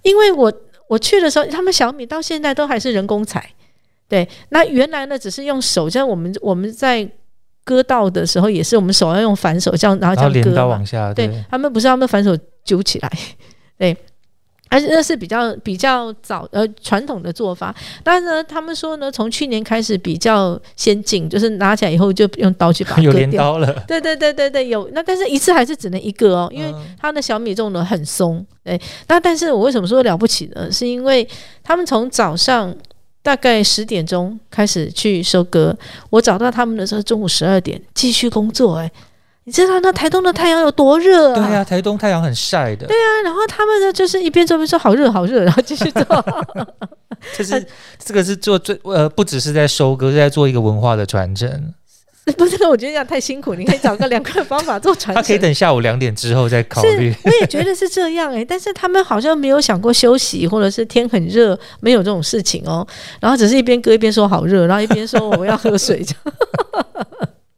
[0.03, 0.51] 因为我
[0.87, 3.51] 我去的时候，他们小米到现在都还是人工采，
[4.09, 4.27] 对。
[4.49, 7.07] 那原来呢，只是用手，像我们我们在
[7.63, 10.55] 割稻的时候，也是我们手要用反手这样，然后这样割嘛。
[10.55, 13.11] 刀往下，对他们不是他们反手揪起来，
[13.77, 13.95] 对。
[14.73, 23.27] 而且那是比较比较早呃传统的做法，但是呢，他们说呢，从去年开始比较先进，就是拿起来以后就用刀去把它 有割掉。
[23.27, 28.79] 镰刀了，对对对对对，有那但是一次还是只能一个哦，因为嗯它的小米种的很松，对。
[29.09, 30.71] 那但是我为什么说了不起呢？
[30.71, 31.27] 是因为
[31.61, 32.73] 他们从早上
[33.23, 35.75] 大概十点钟开始去收割，
[36.09, 38.77] 我找到他们的时候中午十二点继续工作。
[38.77, 38.91] 哎，
[39.43, 41.35] 你知道那台东的太阳有多热啊？
[41.35, 42.87] 对呀，台东太阳很晒的。
[42.87, 46.03] 对啊，然后他们呢就是一边做一边说好热好热，然后继续做。
[47.37, 47.67] 这是
[48.03, 51.73] 这个是做最呃，不只是在收割，是在做一个文化的传承。
[52.37, 53.55] 不是，我觉得这样太辛苦。
[53.55, 55.15] 你可以找个凉快的方法做传承。
[55.15, 57.13] 他可以等下午两点之后再考虑。
[57.23, 62.87] 我也觉得是这样哎，但是他们好像没有想过休息，或者是天很热，没有这种事情哦。
[63.19, 66.05] 然后只是一边割一边说好热，然后一边说我要喝水。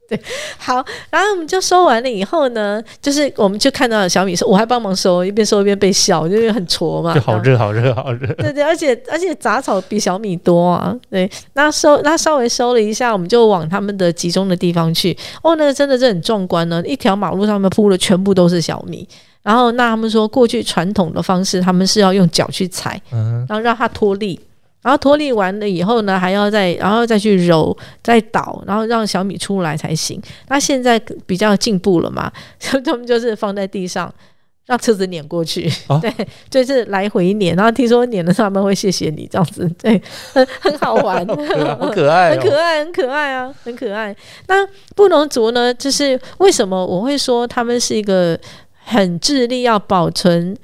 [0.08, 0.20] 对，
[0.58, 8.26] 好，然后我们就收完了以后呢，就是我们就看到小米收，我还帮忙收，一边收一边被笑，因为很挫嘛，就好热，好热，好热。
[8.34, 10.94] 对对，而且而且杂草比小米多啊。
[11.08, 15.16] 对，那收那稍微收了一下，我们就往他们的集中的地方去。
[15.42, 19.08] 哦，那个真的是很壮观呢，一条马路上面铺的全部都是小米。
[19.42, 24.38] 然后那他们说，过去传统的方式，他们是要用脚去踩，然后让它脱粒。
[24.84, 30.20] 然后脱粒完了以后呢，还要再然后再去揉、再捣，然后让小米出来才行。
[30.48, 34.12] 那现在比较进步了嘛， 他们就是放在地上，
[34.66, 36.12] 让车子碾过去，对，
[36.50, 37.56] 就是来回碾。
[37.56, 39.98] 然后听说碾了他们会谢谢你这样子，对，
[40.34, 41.26] 很很好玩，
[41.80, 44.14] 好可爱，很可爱，很可爱啊，很可爱。
[44.48, 48.38] 那布农族呢，就是为什么我会说他们是一个
[48.84, 50.54] 很致力要保存。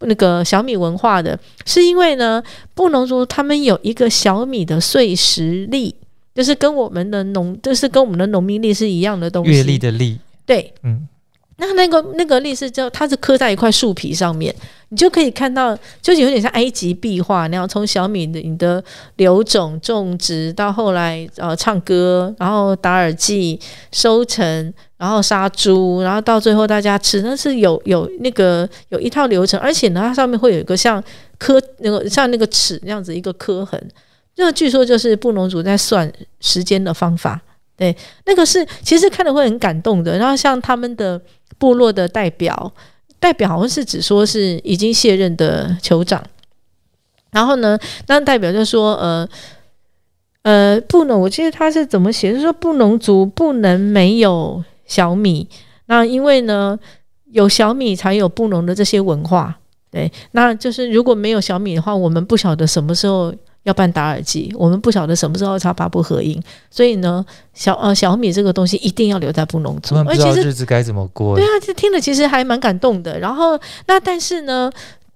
[0.00, 2.42] 那个小米文化的，是因为呢，
[2.74, 5.94] 布农族他们有一个小米的碎石粒，
[6.34, 9.52] 就是跟我们的农，就是跟我们的农民历是一样的东西。
[9.52, 11.08] 月历的历，对，嗯。
[11.56, 14.52] 那那个那个历是叫它是刻在一块树皮上面，
[14.94, 18.80] 你就可以看到，就有点像埃及壁画那样，从小米的你的
[19.16, 23.58] 留种种植到后来呃唱歌，然后打耳祭
[23.90, 31.02] 收成，然后杀猪，然后到最后大家吃，那是有有那个有一套流程，而且呢，它上面会有一个像
[31.38, 33.90] 刻那个像那个齿那样子一个刻痕，
[34.36, 37.40] 那据说就是布农族在算时间的方法。
[37.76, 40.16] 对，那个是其实看的会很感动的。
[40.16, 41.20] 然后像他们的
[41.58, 42.72] 部落的代表，
[43.24, 46.22] 代表好像是只说是已经卸任的酋长。
[47.30, 49.26] 然后呢，那代表就说，呃
[50.42, 55.48] 呃，布农，我记得他是怎么写，是说布农族不能没有小米。
[55.86, 56.78] 那因为呢，
[57.32, 59.58] 有小米才有布农的这些文化。
[59.90, 63.34] 对，那就是如果没有小米的话，我们不晓得什么时候。
[63.64, 69.94] 要办打耳机，我们不晓得什么时候插八部合音，所以呢，小呃小米这个东西一定要留在布农族。
[70.04, 71.34] 不知道日子该怎么过。
[71.34, 73.18] 对啊，这听了其实还蛮感动的。
[73.18, 74.70] 然后那但是呢，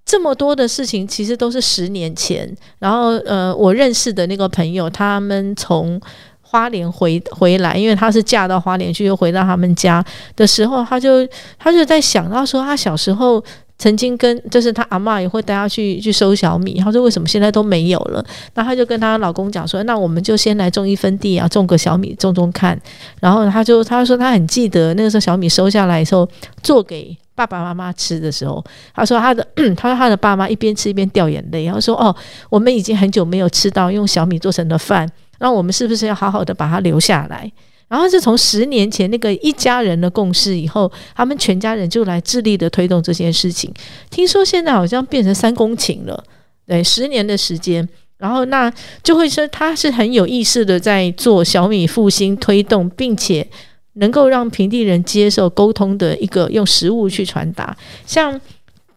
[0.04, 2.52] 这么多的事情其实都是十年前。
[2.78, 6.00] 然后呃，我认识的那个朋友，他们从
[6.40, 10.02] 花莲回回来，因为他是嫁到花莲去，又回到他们家
[10.34, 11.26] 的时候，他就
[11.58, 13.44] 他就在想到说，他小时候。
[13.78, 18.24] 曾经跟就是他阿妈也会带他去去收小米，他说为什么现在都没有了？
[18.54, 22.76] 那他就跟他老公讲说，那我们就先来种一分地啊，种个小米种种看。
[23.20, 26.28] 然后他就他说他很记得那个时候小米收下来的时候，
[26.60, 32.14] 做给爸爸妈妈吃的时候，他说他的 他说他的爸妈一边吃一边掉眼泪，然后说哦，
[32.50, 37.50] 我们已经很久没有吃到用小米做成的饭，那我们是不是要好好的把它留下来？
[37.88, 43.72] 然后是从十年前那个一家人的共识以后，他们全家人就来致力的推动这件事情。
[44.10, 46.22] 听说现在好像变成三公顷了，
[46.66, 47.88] 对，十年的时间。
[48.18, 48.68] 然后那
[49.02, 53.46] 就会说他是很有意识的在做小米复兴推动，并且
[53.94, 57.76] 能够让平地人接受沟通的一个用食物去传达。
[58.04, 58.38] 像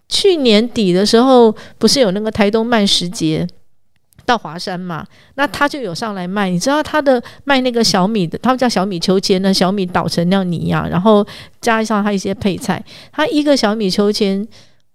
[0.09, 3.47] 去年底的时候，不是有那个台东慢食节？
[4.25, 5.05] 到华山嘛，
[5.35, 6.49] 那他就有上来卖。
[6.49, 11.25] 你知道他的卖那个小米的，他们叫小米秋千呢，小米捣成那样泥呀，然后
[11.59, 14.47] 加上他一些配菜，他一个小米秋千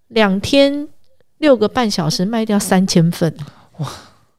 [0.08, 0.88] 两天
[1.38, 3.34] 六个半小时卖掉三千份。
[3.78, 3.86] 哇，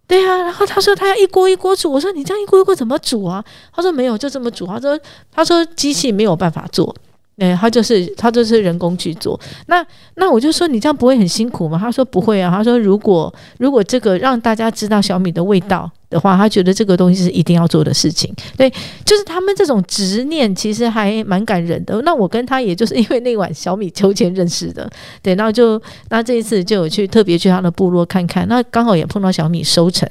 [0.08, 3.44] 对啊，然后他说他要一锅一锅煮，我说你这样一锅一锅怎么煮啊？
[3.74, 4.66] 他说没有，就这么煮。
[4.66, 5.00] 他说
[5.32, 6.96] 他说机器没有办法做。
[7.38, 11.78] 哎，他就是他就是人工去做，那那我就说你这样不会很辛苦吗？
[11.80, 18.34] 他说不会啊，他说如果如果这个让大家知道小米的味道的话，他觉得这个东西是一定要做的事情。
[18.58, 18.68] 对，
[19.06, 22.02] 就是他们这种执念其实还蛮感人的。
[22.02, 24.90] 那我跟他也就是因为那晚小米秋千认识的，
[25.22, 30.10] 对，然后就那这一次就有去特别去他的部落看看，那刚好也碰到小米收成，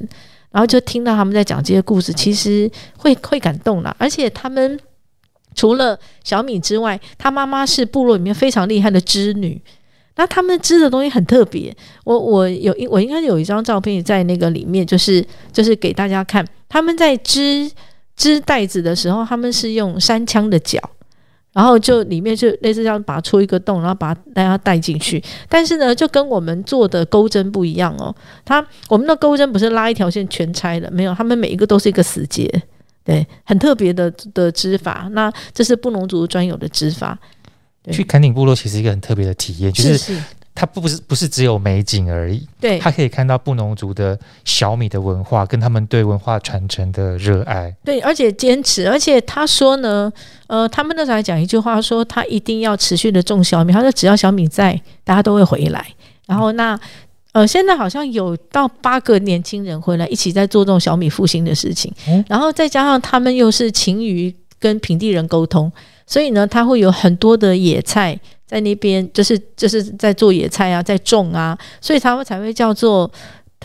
[0.53, 4.79] 然后就听到他们在讲这些故事，其实会会感动了，而且他们。
[5.57, 9.61] 除了小米之外，他妈妈是部落里面非常厉害的织女。
[10.19, 11.75] 那他们织的东西很特别。
[12.05, 16.47] 我我有一我应该有一张照片在那个里面，就是就是给大家看。
[16.69, 17.71] 他们在织
[18.16, 20.81] 织袋子的时候，他们是用山枪的脚，
[21.53, 25.23] 然后就里面就类似这样把它戳一个洞，然后把大家带进去。
[25.51, 28.14] 但是呢，就跟我们做的钩针不一样哦。
[28.45, 32.51] 它我们的钩针不是拉一条线全拆的，没有，他们每一个都是一个死结，
[33.07, 35.09] 对，很特别的的织法。
[35.12, 37.19] 那这是布农族专有的织法。
[37.92, 40.21] 去坎顶部落其实一个很特别的体验，就是
[40.57, 50.12] 它不是不是只有美景而已，对，它可以看到布农族的小米的文化跟他们对文化传承的热爱，对，而且坚持，而且他说呢，
[50.49, 55.87] 呃，他们那时候还讲一句话，说他一定要持续的种小米，他说只要小米在，大家都会回来。
[56.27, 56.77] 然后那
[57.37, 61.92] 呃，现在好像有到八个年轻人回来一起在做这种小米复兴的事情，
[62.27, 65.70] 然后再加上他们又是勤于跟平地人沟通。
[66.07, 73.11] 所以呢，他会有很多的野菜在那边，就是就是在做野菜啊，在种啊，所以他们才会叫做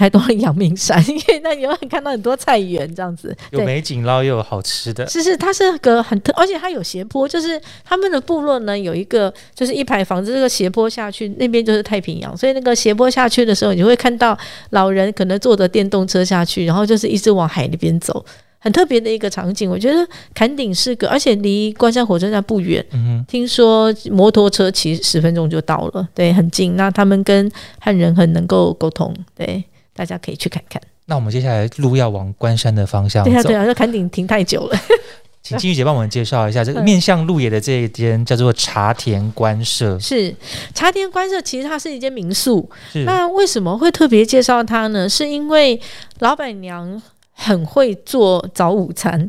[0.01, 5.07] 台东的阳明山， 因为那你会看到很多菜园这样子，有美景捞又有好吃的。
[5.07, 14.35] 是是，它是个很特，而且它有斜坡，就是他们的部落呢有一个就是一排房子，这个斜坡下去那边就是太平洋，所以那个斜坡下去的时候，你会看到
[14.71, 18.25] 老人可能坐着电动车下去，然后就是一直往海那边走。
[18.63, 22.85] 很特别的一个场景，我觉得坎顶是个，而且离关山火车站不远。
[22.93, 26.75] 嗯听说摩托车骑十分钟就到了，对，很近。
[26.75, 30.81] 那他们跟汉人很能够沟通，对，大家可以去看看。
[31.05, 33.31] 那我们接下来路要往关山的方向走。
[33.31, 34.77] 对啊，对啊，这坎顶停太久了。
[35.43, 39.97] 请金玉姐帮我们介绍一下这个面向路野的这一间叫做茶田官舍。
[39.99, 40.33] 是
[40.73, 42.69] 茶田官舍，其实它是一间民宿。
[43.05, 45.09] 那为什么会特别介绍它呢？
[45.09, 45.81] 是因为
[46.19, 47.01] 老板娘。
[47.33, 49.27] 很会做早午餐，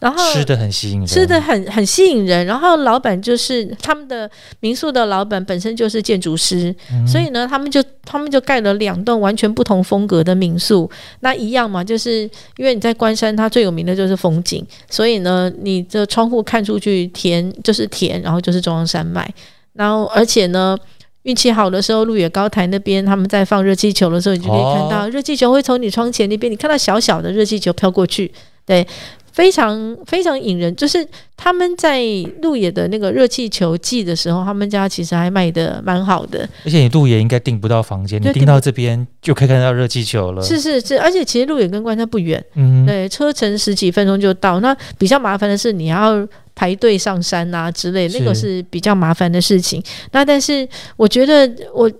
[0.00, 2.44] 然后吃的很吸引人，吃的很很吸引人。
[2.46, 4.28] 然后老板就是他们的
[4.60, 6.74] 民宿的老板，本身就是建筑师，
[7.06, 10.90] 所以呢，他们就他们就盖了两栋完全不同风格的民宿。
[11.20, 12.22] 那一样嘛，就是
[12.56, 19.28] 因为你在关山，它最有名的就是风景，所以呢，你的窗户看出去田就是田，然后就是中央山脉，
[19.74, 20.76] 然后而且呢。
[21.24, 28.32] 运气好的时候，鹿野高台那边他们在放热气球的时候，你就可以看到热气球会从你窗前那边，你看到小小的热气球飘过去，
[28.64, 28.84] 对，
[29.32, 30.74] 非常非常引人。
[30.76, 32.02] 就是他们在
[32.42, 36.48] 鹿野的那个热气球季的时候，他们家其实还卖的蛮好的。
[36.64, 40.42] 而且你鹿野应该订不到房间，你订到这边就可以看到热气球了。
[40.42, 44.60] 是是是，而且其实鹿野跟关山不远，嗯，对，车程十几分钟就到。
[44.60, 46.26] 那比较麻烦的是你要。
[46.52, 49.82] 排队上山啊之类，那个是比较麻烦的事情。
[50.12, 51.90] 那但是我觉得，我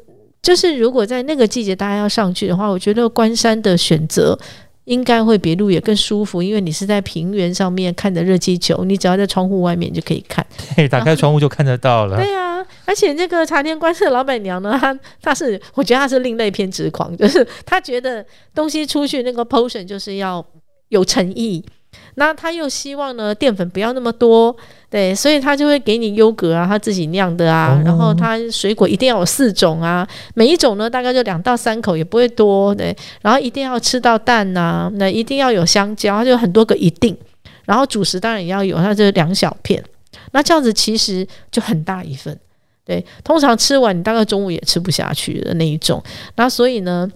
[0.42, 4.38] 就是如果在那个季节大家要上去的话，我觉得关山的选择
[4.84, 10.44] 应该会比路野更舒服，因为你是在平原上面看着热气球，你只要在窗户外面就可以看，
[10.90, 12.16] 打开窗户就看得到了。
[12.16, 20.44] 对啊，而且那个茶天观色老板娘呢，她她是我觉得她是另类偏执狂，就是她觉得东西出去那个 potion 就是要
[20.88, 21.64] 有诚意。
[22.16, 24.54] 那他又希望呢，淀粉不要那么多，
[24.90, 37.16] 对，所以他就会给你优格啊，他自己酿的啊，然后他水果一定要有四种啊，每一种呢大概就两到三口，也不会多，对，然后一定要吃到蛋呐，那一定要有香蕉，他就很多个一定，
[37.64, 39.82] 然后主食当然也要有，它就两小片，
[40.32, 42.36] 那这样子其实就很大一份，
[42.84, 46.02] 对，通常吃完你大概中午也吃不下去的那一种，
[46.36, 47.08] 那所以呢，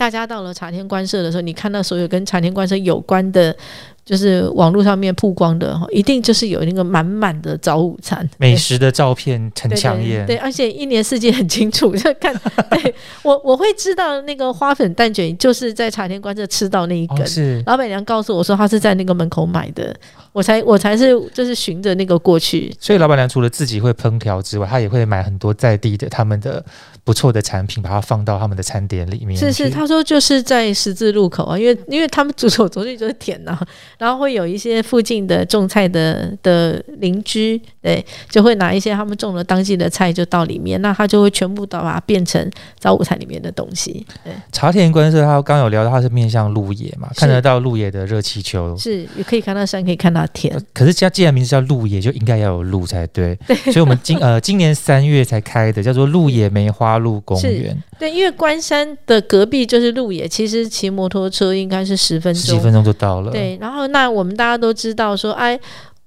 [0.00, 3.54] 大家到了茶天观社的时候，你看到所有跟茶天观社有关的。
[4.02, 10.26] 就是网络上面曝光的哈，一定就是有那个满满的早午餐美食的照片，很抢眼。
[10.26, 12.34] 对，而且一年四季很清楚，就看。
[12.70, 19.94] 对 我我会知道那个花粉蛋卷就是在茶天观这吃到那一根，是老板娘告诉我说，她是在那个门口买的，
[20.32, 22.74] 我才我才是就是循着那个过去。
[22.78, 26.64] 所以老板娘除了自己会烹调之外，她也会买很多在地的他们的。
[27.02, 29.36] 不错的产品，把它放到他们的餐点里面。
[29.36, 33.58] 是是，他说就是在十字路口啊，因为因为他们走走走去就是田呐，
[33.98, 44.06] 然后会有一些附近的种菜的的邻居，对，就会拿一些他们种了当季的菜就到里面，那他就会全部都把它变成早午餐里面的东西。
[44.22, 50.56] 对，茶田观社他刚有聊到，他是面向鹿野嘛，看得到鹿野的热气球，是也可以看到山，可以看到田。
[50.72, 53.34] 可是家既然名字叫鹿野，就应该要有鹿才对。
[53.48, 57.00] 对，所以我们今呃今年三月才开的，叫做鹿野梅花。
[57.00, 63.32] 鹿公园对，因为关山的隔壁就是鹿野，其实骑摩托车应该是十分钟，十几分钟就到了。
[63.32, 65.58] 对，然后那我们大家都知道说，哎，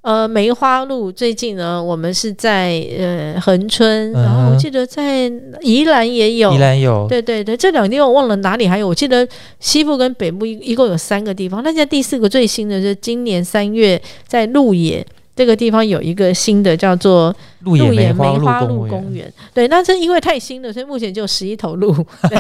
[0.04, 9.26] 呃，梅花鹿最近呢，我们是在呃恒春，然后我记得在宜兰也有，宜兰有，对对对，这两个地方我忘了哪里还有，我记得
[9.62, 15.06] 西部跟北部一一共有三个地方，那现在第四个最新的是今年三月在鹿野。
[15.36, 19.32] 这个地方有一个新的叫做鹿野梅花鹿公公园。
[19.54, 21.94] 对，那是因为太新了，所以目前就有十一头鹿。
[22.30, 22.40] 对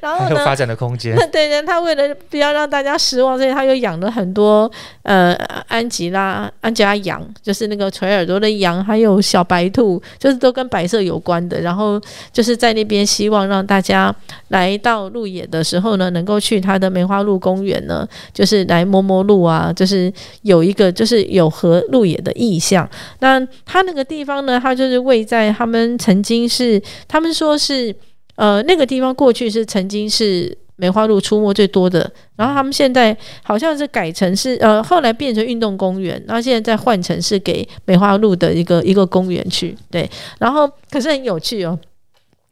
[0.00, 0.24] 然后呢？
[0.26, 1.16] 还有发展的空间。
[1.16, 4.70] 对 对，他为了不要让大家失望，所以他又养了很多
[5.02, 5.32] 呃
[5.68, 11.60] 安吉拉、安吉拉羊，就是那个垂耳朵的羊，还有小白兔，就是都跟白色有关的。
[11.60, 12.00] 然后
[12.32, 14.14] 就是在那边希望让大家
[14.48, 20.12] 来到鹿野的时候呢，能够去他的梅花鹿公园呢，就是来摸摸鹿啊，就是
[20.42, 22.88] 有一个就是有和鹿野的意象。
[23.18, 27.94] 那他那个地方呢，它就是位在他们曾经是，他们说是。
[28.36, 39.76] 呃，那个地方过去是曾经是梅花鹿出没最多的，然后他们现在好像是改成是呃，后来变成运动公园，然后现在再换成是给梅花鹿的一个一个公园去。
[39.90, 40.08] 对，
[40.38, 41.78] 然后可是很有趣哦，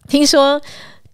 [0.07, 0.61] 听说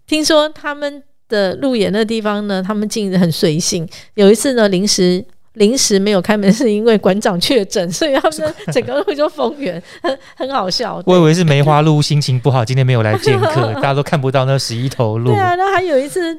[0.05, 5.23] 听说他们的路演的地方呢，他们竟然很随性，有一次呢临时。
[5.55, 11.01] 临时没有开门，是因为馆长确诊，所以他们整个路就封园， 很很好笑。
[11.05, 15.31] 我以为是梅花鹿心情不好，今天没有来见客， 大家都看不到那十一头鹿。
[15.31, 16.37] 对啊，那还有一次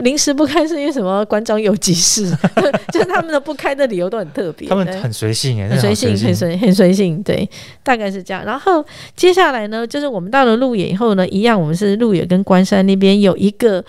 [0.00, 1.24] 临时不开，是因为什么？
[1.26, 2.30] 馆长有急事，
[2.92, 4.68] 就是他们的不开的理由都很特别。
[4.68, 7.48] 他们很随性哎，很随性，很随很随性，对，
[7.82, 8.44] 大概是这样。
[8.44, 8.84] 然后
[9.16, 13.84] 接下来呢，就是我们到了鹿野以后呢，一样，我们是鹿野跟关山那边有一个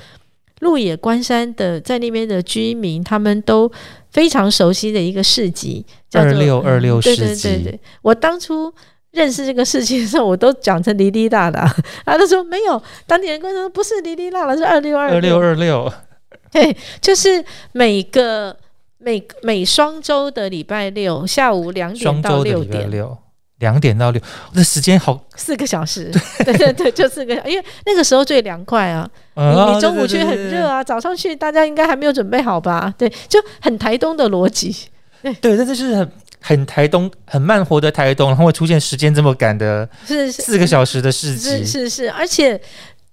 [0.59, 3.71] 鹿野关山的，在那边的居民，他们都。
[4.11, 7.21] 非常熟悉的一个市集，叫做二六二六市集。
[7.21, 8.73] 对对对对，我当初
[9.11, 11.71] 认识这个市集的时候，我都讲成滴滴大的，啊，
[12.17, 15.93] 他说没有，当地人跟我说不是滴滴答答，是二六二二六二六。
[16.51, 18.57] 对，就是每个
[18.97, 22.89] 每每双周的礼拜六下午两点到六点。
[23.59, 24.21] 两点到六，
[24.53, 26.11] 这时间好四个小时，
[26.45, 29.09] 对 对对，就四个小时，因为那个时候最凉快啊。
[29.35, 32.93] 你你中午去很热啊，早上去大家应该还没有准备好吧？
[32.97, 34.75] 对，就很台东的逻辑。
[35.21, 41.57] 对对，这就是很很台东，很慢活的台东，然后会出现时间这么赶的，是四个小时的事情。
[41.59, 42.59] 是是是，而且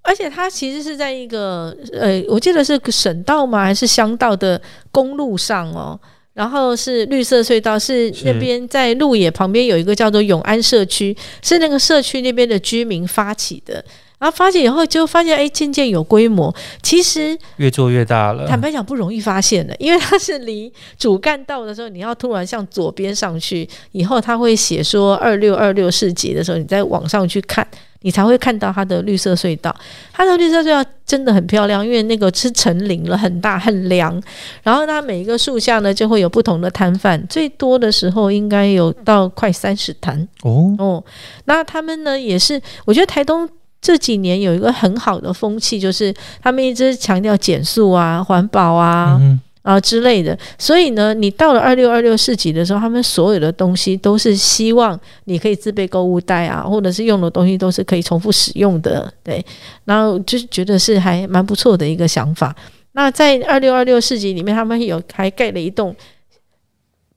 [0.03, 3.65] 而且它其实是在一个呃，我记得是省道吗？
[3.65, 4.61] 还是乡道的
[4.93, 5.99] 公路上哦。
[6.37, 13.83] 然后是绿色隧道，是那边在鹿野旁边有一个叫做永安社区，是那个社区那边的居民发起的。
[14.19, 16.55] 然后发现以后就发现，哎，渐渐有规模。
[16.83, 18.47] 其实越做越大了。
[18.47, 27.67] 坦白讲，不容易发现的，因为它是离主干道的时候，你要突然向左边上去，以后他会写说二六二六四级的时候，你再往上去看。
[28.07, 29.75] 你才会看到它的绿色隧道，
[30.13, 34.23] 它的绿色隧道真的很漂亮，因为那个是成林了，很大很凉。
[34.63, 41.05] 然后它每一个树下呢，就会有不同的摊贩，最多的时候应该有到快三十摊哦哦。
[41.47, 43.49] 那他们呢，也是我觉得台东
[43.81, 49.21] 这几年有一个很好的风气，就是他们一直强调减速啊、环保啊。
[49.67, 59.45] 啊之类的，所以呢，你到了二六二六市集的时候，他们所有的东西都是希望你可以自备购物袋啊，或者是用的东西都是可以重复使用的，对。
[59.85, 62.55] 然后就是觉得是还蛮不错的一个想法。
[62.93, 65.93] 那在二六二六市集里面，他们有还盖了一栋，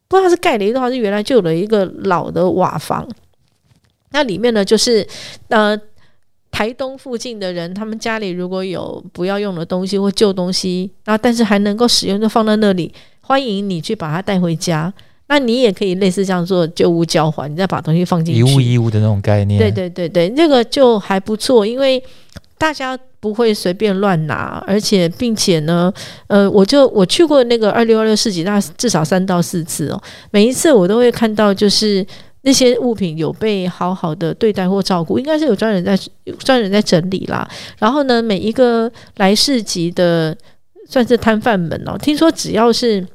[0.07, 3.07] 不知道是盖了一栋还是原来就有了一个老的瓦房。
[4.09, 5.07] 那里面呢，就是
[5.49, 5.79] 呃。
[6.51, 12.91] 台东附近的人，他们家里如果有不要用的东西或旧东西，然后但是还能够使用，就放在那里，
[13.21, 14.91] 欢迎你去把它带回家。
[15.27, 19.59] 那你也可以类似这样做旧物交换，你再把东西放进去，一物一物的那种概念。
[19.59, 22.03] 对对对对，那个就还不错，因为
[22.57, 25.93] 大家不会随便乱拿，而且并且呢，
[26.27, 32.05] 呃，我就我去过那个二六二六市集，那至少三到四次哦，每一次我都会看到就是。
[32.41, 35.97] 那些物品有被好好的对待或照顾，应该是有专人在
[36.39, 37.49] 专人在整理啦。
[37.77, 40.35] 然后呢，每一个来市集的
[40.87, 43.05] 算是摊贩们哦，听说只要是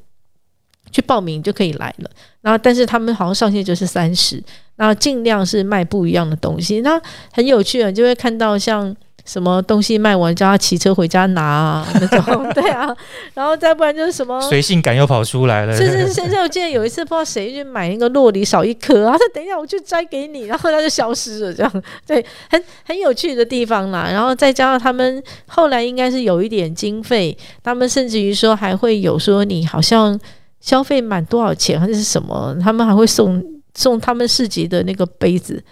[0.91, 2.11] 去报名就可以来了。
[2.41, 4.43] 然后，但是他们好像上限就是三十，
[4.77, 6.81] 然后尽量是卖不一样的东西。
[6.83, 7.01] 那
[7.33, 8.95] 很有趣啊，就会看到像。
[9.25, 12.95] 什么东西卖完叫他骑车回家拿啊那种， 对啊，
[13.33, 15.75] 然后再不然就是什么随性感又跑出来了。
[15.75, 24.09] 是是是，我记得有一次不知道谁去买那个洛梨少一颗，他说等一下我去摘给你，然后他就消失了，这样 对，很很有趣的地方啦。
[24.11, 30.21] 然后再加上他们后来应该是有一点经费，他们甚至于说还会有说你好像
[30.61, 33.43] 消费满多少钱还是什么，他们还会送
[33.75, 35.65] 送他们市集的那个杯子。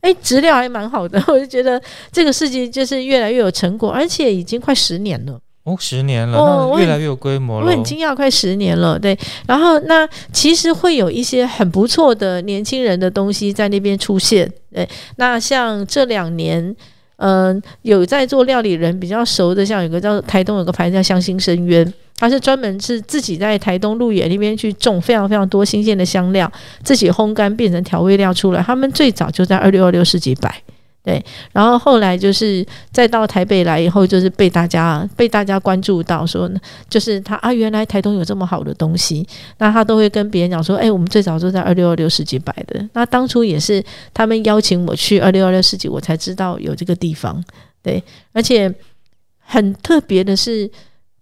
[0.00, 1.80] 哎，质量还蛮好的， 我就觉得
[2.12, 5.38] 这个事情就是越来越有成果，而且已经快十年了。
[5.64, 7.66] 哦，十年了，哦，越来越有规模了。
[7.66, 8.98] 我很惊讶，快十年了。
[8.98, 14.46] 对，然后那其实会有一些很不错的年轻人的东西在那边出现。
[14.70, 16.76] 对，那像这两年，
[17.16, 26.50] 嗯，有在做料理人比较熟的，像有个叫台东有个牌子叫香心深渊，他是专门是自己在台东鹿野那边去种非常非常多新鲜的香料，
[26.82, 28.62] 自己烘干变成调味料出来。
[28.62, 30.54] 他们最早就在二六二六世纪摆。
[31.02, 36.50] 对，然后后来就是再到台北来以后，就是被大家被大家关注到，说，
[36.88, 39.26] 就是他啊，原来台东有这么好的东西，
[39.58, 43.84] 那他都会跟别人讲说，哎，我们最早就在二六二六世纪摆的，那当初也是
[44.14, 47.44] 他们邀请我去二六二六世纪，我才知道有这个地方。
[47.82, 48.02] 对，
[48.32, 48.74] 而且
[49.40, 50.70] 很特别的是，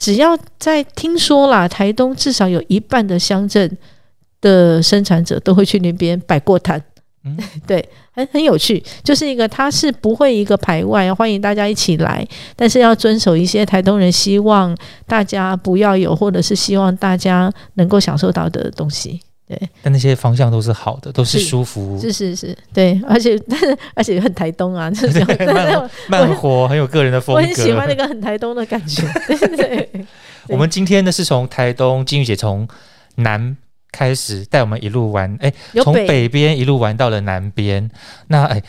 [0.03, 3.79] 只要在听说啦，台东至少有一半的乡镇
[4.41, 6.83] 的生产者都会去那边摆过摊。
[7.23, 12.27] 嗯， 对，很很有趣，就是一个他是不会一个排外，欢迎大家一起来，
[12.57, 14.77] 但是要遵守一些台东人希望
[15.07, 19.21] 大家不要有，或者是希望大家能够享受到的东西。
[19.53, 29.03] 对，但那些方向都是好的，都是舒服，是是是，对，而且但是 而且很台东啊， 就是慢慢活，很有个人的风格，我很喜欢那个很台东的感觉。
[29.57, 30.07] 对，
[30.49, 32.67] 我们今天呢是从台东金玉姐从
[33.17, 33.57] 南。
[33.95, 37.91] 开始带我们一路玩，哎，从北边一路玩到了南边。
[38.29, 38.63] 那哎，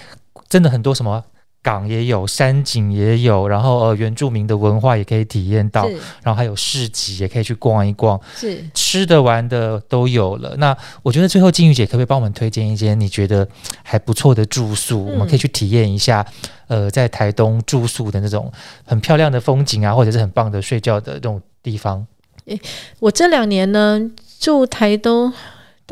[0.50, 1.24] 真的很多什么
[1.64, 5.88] 港也有，山景也有，然后呃原住民的文化也可以体验到，
[6.22, 10.56] 然后还有市集也可以去逛一逛，是吃的玩的都有了。
[10.58, 13.48] 那我觉得最后金玉姐可不可以帮我们推荐一间你觉得
[13.82, 16.24] 还不错的住宿，我们可以去体验一下？
[16.68, 18.52] 呃，在台东住宿的那种
[18.86, 22.06] 很漂亮的风景啊，或者是很棒的睡觉的这种地方。
[22.46, 22.60] 诶，
[23.00, 24.12] 我这两年呢。
[24.40, 25.32] 住台东，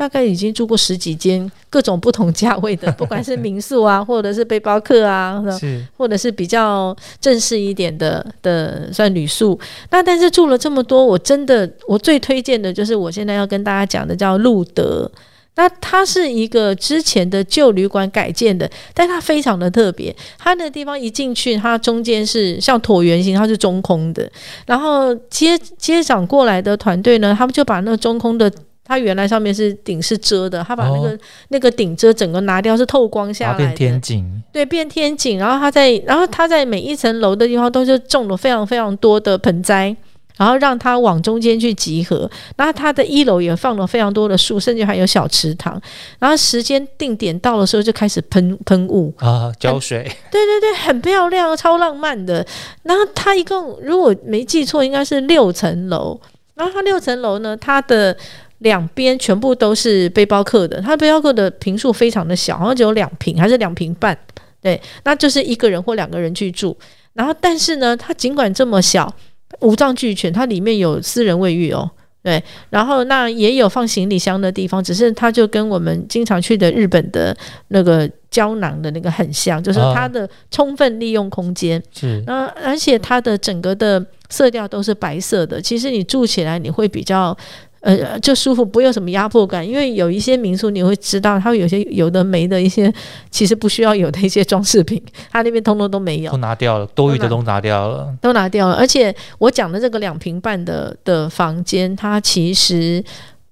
[0.02, 9.56] 大概已经住过十几间各种不同价位的， 不管是民宿啊，或者是背包客啊，是，或者是比较正式一点的的算旅宿。
[9.92, 15.08] 那但是住了这么多，我真的我最推荐的就是我现在要跟大家讲的叫路德。
[15.54, 20.12] 那它是一个之前的旧旅馆改建的，但它非常的特别。
[20.38, 24.28] 它那个地方一进去，它中间是像椭圆形，它是中空的。
[24.66, 28.50] 然后接接掌过来的团队呢，他们就把那个中空的，
[28.84, 31.18] 它原来上面是顶是遮的，它把那个
[31.48, 34.42] 那个顶遮整个拿掉，是透光下来，变天井。
[34.52, 35.38] 对，变天井。
[35.38, 39.96] 然后它在，然后它在每一层楼的地方都是种了非常非常多的盆栽。
[40.38, 45.80] 然后让它往中间去集合，然后它的一楼也放了非常多的树，甚至还有小池塘。
[46.18, 50.02] 然后时间定点到的时候就开始喷喷雾啊，浇水。
[50.30, 52.44] 对对对，很漂亮，超浪漫的。
[52.82, 56.18] 然后它一共如果没记错，应该是六层楼。
[56.54, 58.16] 然后它六层楼呢，它的
[58.62, 60.80] 两边全部都是背包客的。
[60.80, 64.16] 他背包客的平数非常的小，好像只有两平还是两平半。
[64.60, 66.76] 对，那就是一个人或两个人去住。
[67.12, 69.14] 然后但是呢，它尽管这么小。
[69.60, 71.88] 五脏俱全，它里面有私人卫浴哦，
[72.22, 77.36] 对，然后那也有放行李箱的地方，只是它就跟我们经常去的日本的
[77.68, 87.36] 那个胶囊的那个很像，就是它的充分利用空间，是，那而且它的整个的色调都是白色的，其实你住起来你会比较。
[87.82, 92.92] 呃，就舒服，不会有什么压迫感，因为有一些民宿你会知道，它会有些有的没的一些，
[93.28, 98.76] 其实不需要有的一些装饰品，它那边通通都没有，都拿掉了，多余的都拿掉了，都拿掉了。
[98.76, 103.02] 而且我讲的这个两平半的的房间，它其实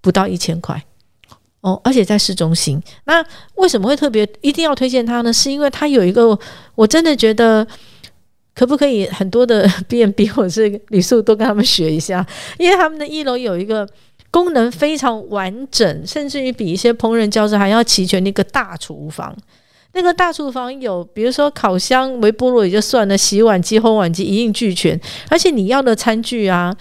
[0.01, 0.81] 不到一千块
[1.63, 2.81] 哦，而且在市中心。
[3.07, 3.21] 那
[3.57, 5.33] 为什么会特别一定要推荐它呢？
[5.33, 6.39] 是因为它有一个，
[6.77, 7.67] 我真的觉得。
[8.53, 12.27] 可不可以很多的 B N B 或者是旅宿都跟他们学一下？
[12.59, 13.89] 因为他们的一楼有一个
[14.31, 19.37] 功能非常完整，甚至于比一些烹饪教室还要齐全的一个大厨房。
[19.93, 24.99] 那个大厨房有，比如说烤箱、微波炉也就算了，洗碗机、烘碗机一应俱全。
[25.29, 26.73] 而且你要的餐具啊，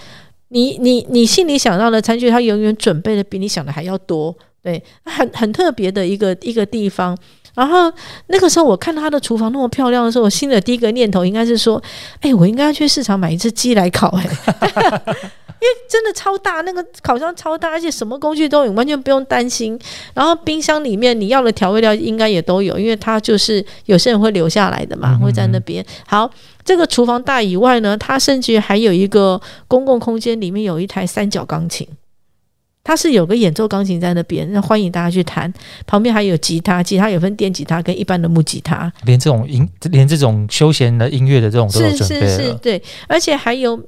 [0.50, 4.36] 你你你心里想到的餐具，它永远准备的比你想的还要多。
[4.62, 7.18] 对，很很特别的一个一个地方。
[7.56, 7.92] 然后
[8.28, 11.82] 那个时候，我看到他的厨房那么漂亮的时候，我心里第一个念头应该是说
[12.22, 14.24] ：“哎，我应该要去市场买一只鸡来烤。”哎，
[15.60, 19.78] 因为真的超大，那个烤箱超大，而且什么工具都有，完全不用担心。
[20.14, 25.84] 然后冰箱里面你要的调味料应该也都有，因为它就是有些人会留下来的嘛，会在那边。
[26.08, 26.30] 好，
[26.64, 31.86] 这个厨房大以外呢，它甚至还有一个公共空间，里面有一台三角钢琴。
[32.90, 35.54] 它是有个演奏钢琴在那边，那欢迎大家去弹。
[35.86, 38.92] 旁边还有吉他，吉他有分电吉他跟一般的木吉他。
[39.04, 43.80] 连这种音，连这种休闲的音乐的这种都有准备是是是，对，而且还有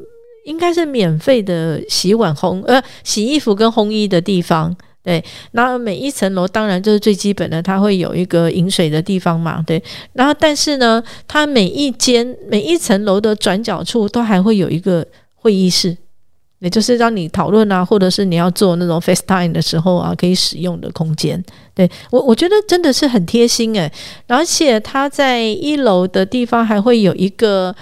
[0.46, 4.72] 应该是免费的洗碗烘呃洗衣服跟烘衣的地方。
[5.02, 5.24] 对，
[5.54, 9.64] 然后每一层楼当然就是最基本的，它会有一个饮水的地方嘛。
[9.66, 9.82] 对，
[10.14, 15.98] 然后但是呢，它每一间每一层楼的转角处都还会有一个会议室。
[16.62, 21.44] 也就是让你讨论啊，或者是你要做那种 FaceTime 的时候啊，可以使用的空间。
[21.74, 23.92] 对我，我觉得真的是很贴心诶。
[24.28, 27.76] 而且它在一楼的地方还会有一个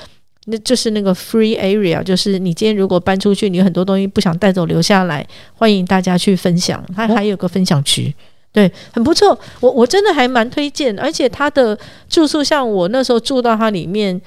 [0.45, 6.81] 那就是那个 free area，就是你今天如果搬出去，你有很多东西不想带走留下来，欢迎大家去分享。
[6.95, 8.15] 它还有个分享区，
[8.53, 9.37] 对，很不错。
[9.59, 11.77] 我我真的还蛮推荐，而且它的
[12.07, 14.19] 住宿，像我那时候住到它里面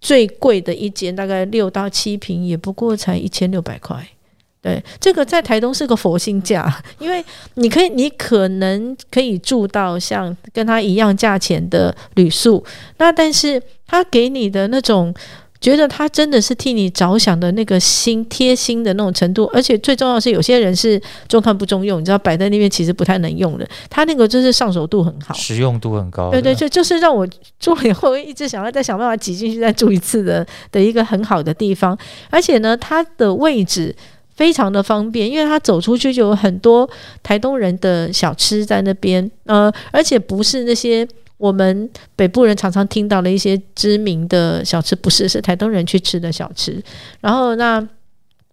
[0.00, 4.06] 最贵的一间，大概六到七平，也不过才一千六百块。
[4.60, 7.24] 对，这个在台东是个佛性价， 因为
[7.54, 12.64] 你可以，你可能可以住到像跟他一样价钱的旅宿，
[12.98, 15.14] 那但是他给你的那种。
[15.60, 23.68] 觉得他真的是替你着想的那个心贴心的那种程度，而且最重要是有些人是中看不中用，你知道摆在那边其实不太能用的。
[23.90, 26.30] 他那个就是上手度很好，实用度很高。
[26.30, 27.26] 对对，就就是让我
[27.58, 31.98] 住了以后一直想要再想办法挤进去再住一次的的一个很好的地方。
[32.30, 33.94] 而且呢，它的位置
[34.36, 36.88] 非常的方便，因为它走出去就有很多
[37.22, 41.06] 台东人的小吃在那边，呃，而且不是那些。
[41.38, 46.82] 我们北部人常常听到的一些知名的小吃，不是是台东人去吃的小吃。
[47.20, 47.88] 然后，那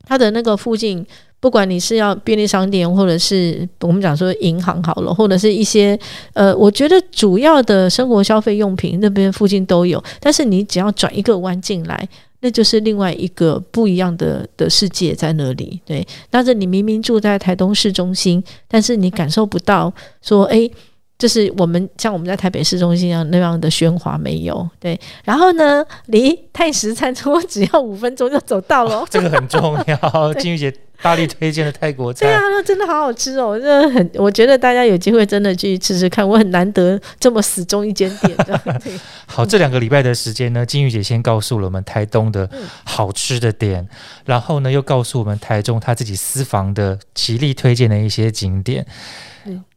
[0.08, 1.04] 它的那个附近，
[1.40, 6.00] 不管你是要便利商店，或者是我们讲说银行好了，或者是一些
[6.34, 10.02] 呃，我觉得主要的生活消费用品那边附近都有。
[10.20, 12.08] 但是你只要转一个弯进来，
[12.42, 15.82] 那就是另外一个不一样的的世界在那里。
[15.84, 20.72] 对，但是你明明住在台东市中心，但是你感受不到说，诶。
[21.18, 30.34] 就是我们像我们在台北市中心一样那样的喧哗没有对，然后呢，离泰食餐桌只要五分钟就走到了，这个很重要。
[30.34, 38.38] 金玉姐大力推荐的泰国菜，对啊，那真的好好吃哦，真的很，我觉得大家有机会真的去吃吃看，我很难得这么死忠一间店。
[39.26, 42.50] 好，这两个礼拜的时间呢，金玉姐先告诉了我们台东的
[42.84, 43.88] 好吃的点，
[44.26, 48.86] 然后呢又告诉我们台中她自己私房的极力推荐的一些景点。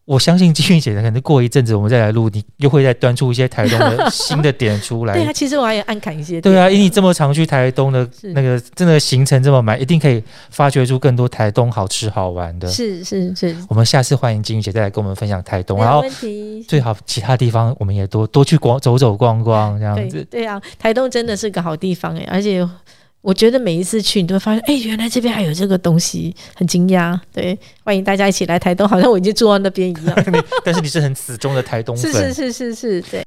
[0.08, 5.12] 我相信金玉姐可能过一阵子我们再来录，你又会再端出一些台东的新的点出来。
[5.20, 6.40] 对啊，其实我还有暗砍一些。
[6.40, 12.66] 对啊，因为你这么常去台东的那个真的行程这么满，一定可以发掘出更多台东好吃好玩的。
[12.68, 13.54] 是是是。
[13.68, 16.02] 我们下次欢迎金玉姐再来跟我们分享台东，然后
[16.66, 20.26] 最好其他地方我们也多多去逛走走逛逛这样子。
[20.30, 22.66] 对啊，台东真的是个好地方哎，而且。
[23.28, 27.14] 我觉得每一次去，你都会发现，哎，原来这边还有这个东西，很惊讶。
[27.30, 30.24] 对，欢迎大家一起来台东，好像我已经住到那边一样。
[30.64, 32.08] 但是你是很死忠的台东粉。
[32.10, 33.26] 是是是是是，对。